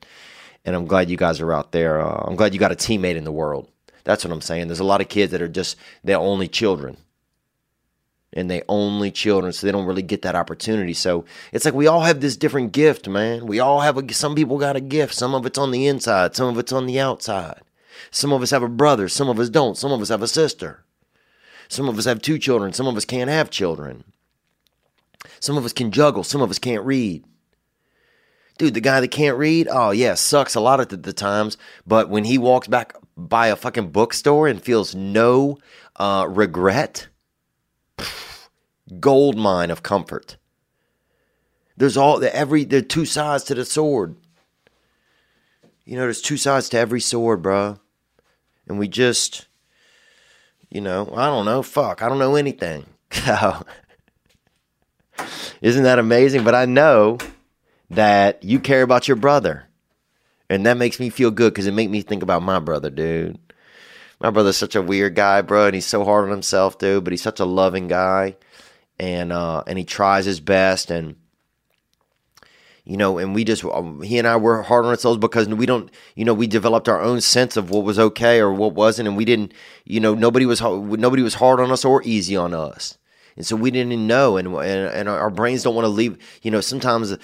[0.64, 2.01] and I'm glad you guys are out there.
[2.01, 3.68] Uh, I'm glad you got a teammate in the world.
[4.05, 4.68] That's what I'm saying.
[4.68, 6.97] There's a lot of kids that are just they're only children,
[8.32, 10.94] and they only children, so they don't really get that opportunity.
[10.94, 13.47] So it's like we all have this different gift, man.
[13.47, 14.12] We all have a.
[14.14, 15.14] Some people got a gift.
[15.14, 16.35] Some of it's on the inside.
[16.35, 17.60] Some of it's on the outside.
[18.10, 19.09] Some of us have a brother.
[19.09, 19.77] Some of us don't.
[19.77, 20.85] Some of us have a sister.
[21.68, 22.73] Some of us have two children.
[22.73, 24.05] Some of us can't have children.
[25.40, 26.24] Some of us can juggle.
[26.24, 27.24] Some of us can't read.
[28.59, 31.59] Dude, the guy that can't read, oh yeah, sucks a lot of the, the times.
[31.86, 35.59] But when he walks back by a fucking bookstore and feels no
[35.97, 37.09] uh, regret,
[39.01, 40.36] gold mine of comfort.
[41.77, 44.16] There's all every there are two sides to the sword.
[45.85, 47.78] You know, there's two sides to every sword, bro.
[48.66, 49.47] And we just,
[50.70, 51.62] you know, I don't know.
[51.62, 52.86] Fuck, I don't know anything.
[55.60, 56.44] Isn't that amazing?
[56.44, 57.18] But I know
[57.90, 59.64] that you care about your brother.
[60.48, 63.38] And that makes me feel good because it makes me think about my brother, dude.
[64.20, 67.12] My brother's such a weird guy, bro, and he's so hard on himself, dude, but
[67.12, 68.36] he's such a loving guy.
[68.98, 71.16] And uh and he tries his best and
[72.86, 75.66] you know, and we just um, he and I were hard on ourselves because we
[75.66, 79.08] don't, you know, we developed our own sense of what was okay or what wasn't,
[79.08, 79.52] and we didn't,
[79.84, 82.96] you know, nobody was nobody was hard on us or easy on us.
[83.36, 86.50] And so we didn't know and and, and our brains don't want to leave you
[86.50, 87.18] know sometimes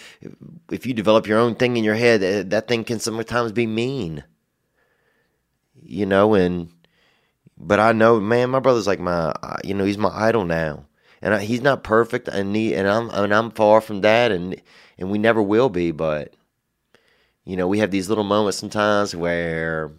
[0.70, 4.22] if you develop your own thing in your head that thing can sometimes be mean.
[5.74, 6.70] You know and
[7.56, 9.34] but i know man my brother's like my
[9.64, 10.86] you know he's my idol now
[11.22, 14.60] and I, he's not perfect and he, and i'm and i'm far from that and
[14.98, 16.34] and we never will be but
[17.44, 19.92] you know we have these little moments sometimes where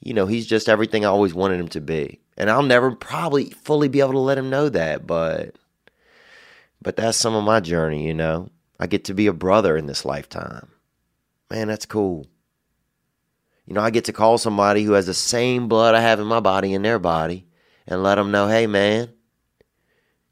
[0.00, 3.50] you know he's just everything i always wanted him to be and I'll never probably
[3.50, 5.56] fully be able to let him know that, but
[6.80, 8.48] but that's some of my journey, you know.
[8.78, 10.70] I get to be a brother in this lifetime.
[11.50, 12.26] Man, that's cool.
[13.66, 16.26] You know, I get to call somebody who has the same blood I have in
[16.26, 17.46] my body in their body
[17.86, 19.10] and let them know, "Hey, man,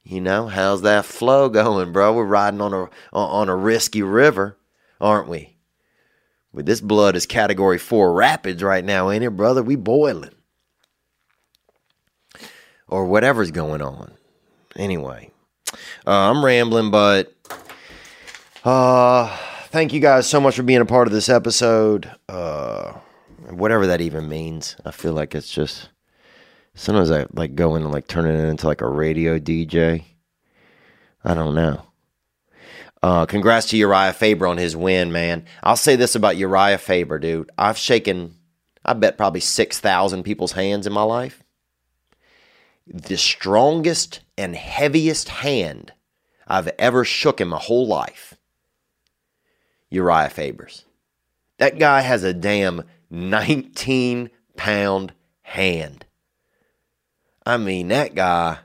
[0.09, 2.15] you know, how's that flow going, bro?
[2.15, 4.57] We're riding on a on a risky river,
[5.01, 5.57] aren't we?
[6.53, 9.63] But this blood is category 4 rapids right now, ain't it, brother?
[9.63, 10.31] We boiling."
[12.89, 14.13] or whatever's going on.
[14.77, 15.31] Anyway,
[16.07, 17.35] uh, I'm rambling, but
[18.65, 19.37] uh,
[19.67, 22.11] thank you guys so much for being a part of this episode.
[22.29, 22.93] Uh,
[23.51, 24.77] whatever that even means.
[24.85, 25.89] I feel like it's just
[26.79, 30.05] sometimes I like go in and like turning it into like a radio DJ.
[31.25, 31.83] I don't know.
[33.03, 35.45] Uh, congrats to Uriah Faber on his win, man.
[35.63, 37.51] I'll say this about Uriah Faber, dude.
[37.57, 38.35] I've shaken,
[38.85, 41.45] I bet probably 6,000 people's hands in my life
[42.89, 45.93] the strongest and heaviest hand
[46.47, 48.35] I've ever shook in my whole life.
[49.91, 50.85] Uriah Faber's.
[51.59, 56.07] That guy has a damn 19 pound hand.
[57.49, 58.59] I mean, that guy,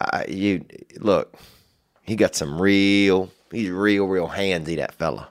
[0.00, 0.64] I, you
[0.96, 1.36] look,
[2.02, 5.28] he got some real, he's real, real handsy, that fella.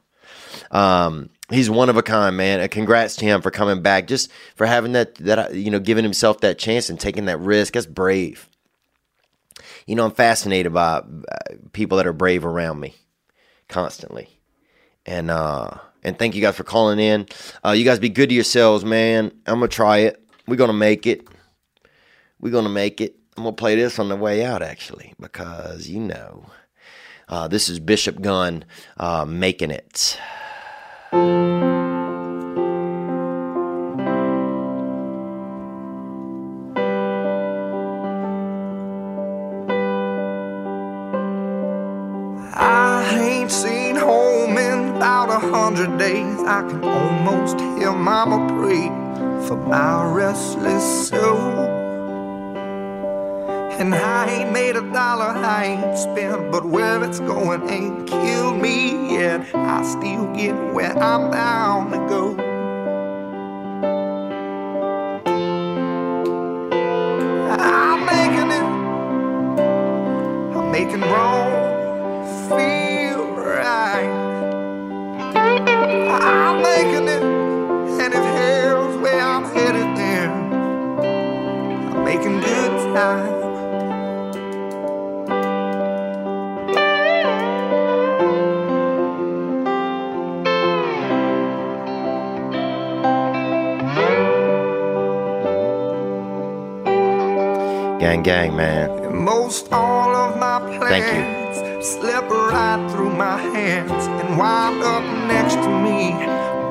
[0.72, 2.66] Um, he's one of a kind, man.
[2.70, 6.40] Congrats to him for coming back, just for having that that you know, giving himself
[6.40, 7.74] that chance and taking that risk.
[7.74, 8.48] That's brave.
[9.86, 11.04] You know, I'm fascinated by uh,
[11.74, 12.96] people that are brave around me
[13.68, 14.30] constantly,
[15.06, 15.72] and uh,
[16.04, 17.28] and thank you guys for calling in.
[17.66, 19.34] Uh, you guys be good to yourselves, man.
[19.46, 20.24] I'm gonna try it.
[20.48, 21.28] We're gonna make it.
[22.40, 23.16] We're gonna make it.
[23.38, 26.46] I'm gonna play this on the way out, actually, because you know,
[27.28, 28.66] uh, this is Bishop Gunn
[28.98, 30.20] uh, making it.
[42.58, 46.40] I ain't seen home in about a hundred days.
[46.42, 48.88] I can almost hear Mama pray
[49.48, 51.85] for my restless soul.
[53.78, 58.62] And I ain't made a dollar, I ain't spent, but where it's going ain't killed
[58.62, 59.54] me yet.
[59.54, 62.45] I still get where I'm bound to go.
[98.26, 99.24] Gang, man.
[99.24, 101.12] Most all of my Thank you.
[101.12, 106.10] plans slip right through my hands and wind up next to me,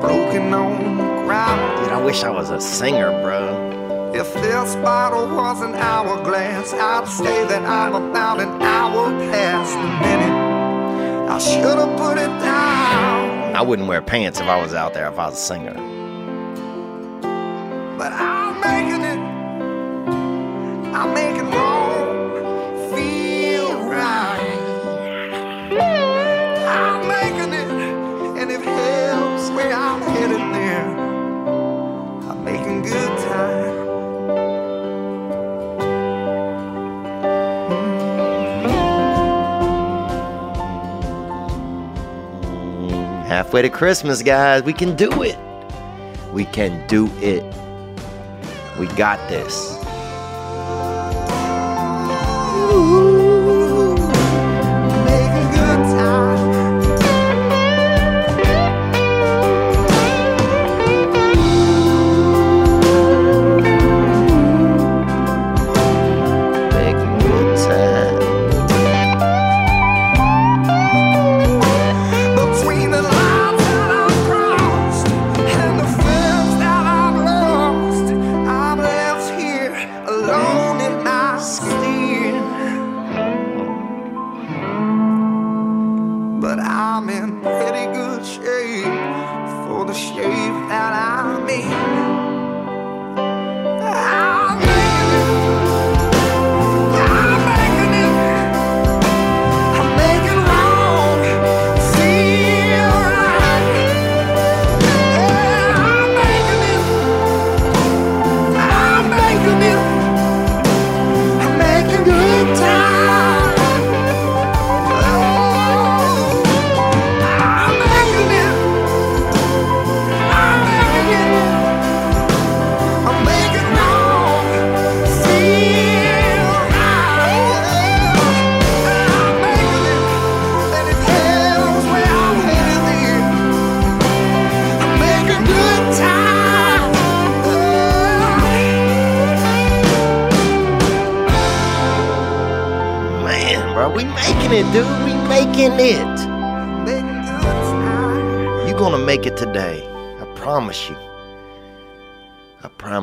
[0.01, 1.79] broken on the ground.
[1.79, 4.11] Dude, I wish I was a singer, bro.
[4.13, 9.91] If this bottle was an hourglass, I'd say that I'm about an hour past the
[10.05, 11.29] minute.
[11.31, 15.07] I should have put it down, I wouldn't wear pants if I was out there
[15.07, 15.94] if I was a singer.
[43.55, 44.63] Halfway to Christmas, guys.
[44.63, 45.37] We can do it.
[46.33, 47.41] We can do it.
[48.77, 49.74] We got this.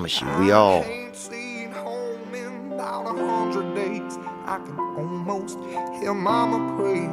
[0.02, 0.44] Promise you.
[0.44, 0.82] We all.
[0.84, 4.18] Ain't seen home in about a hundred days.
[4.44, 5.58] I can almost
[6.00, 7.06] hear Mama pray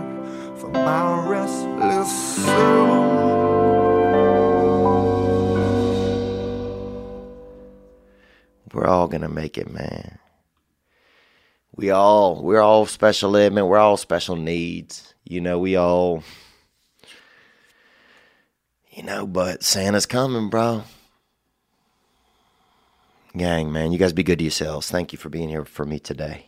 [0.60, 3.20] for my restless soul.
[8.74, 10.20] We're all gonna make it, man.
[11.76, 13.68] We all, we're all special ed, man.
[13.68, 15.14] We're all special needs.
[15.24, 16.24] You know, we all,
[18.92, 20.84] you know, but Santa's coming, bro.
[23.38, 24.90] Gang, man, you guys be good to yourselves.
[24.90, 26.48] Thank you for being here for me today.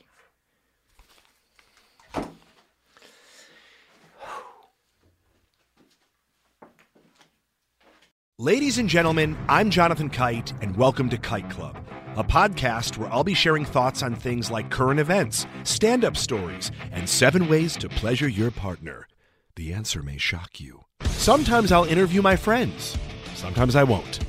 [8.40, 11.78] Ladies and gentlemen, I'm Jonathan Kite, and welcome to Kite Club,
[12.16, 16.72] a podcast where I'll be sharing thoughts on things like current events, stand up stories,
[16.92, 19.08] and seven ways to pleasure your partner.
[19.56, 20.86] The answer may shock you.
[21.04, 22.98] Sometimes I'll interview my friends,
[23.36, 24.22] sometimes I won't.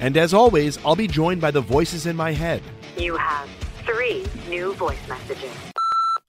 [0.00, 2.62] And as always, I'll be joined by the voices in my head.
[2.96, 3.48] You have
[3.84, 5.52] three new voice messages.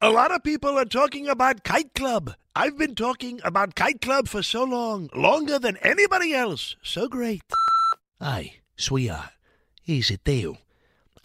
[0.01, 2.33] A lot of people are talking about Kite Club.
[2.55, 6.75] I've been talking about Kite Club for so long, longer than anybody else.
[6.81, 7.43] So great.
[8.19, 9.29] Hey, sweetheart,
[9.83, 10.57] here's the deal.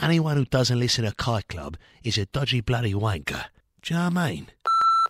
[0.00, 3.46] Anyone who doesn't listen to Kite Club is a dodgy bloody wanker.
[3.82, 4.46] Do you know what I mean?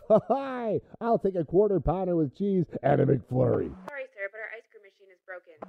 [0.29, 3.69] Hi, I'll take a quarter pounder with cheese and a McFlurry.
[3.89, 5.55] Sorry, sir, but our ice cream machine is broken.
[5.65, 5.69] Oh,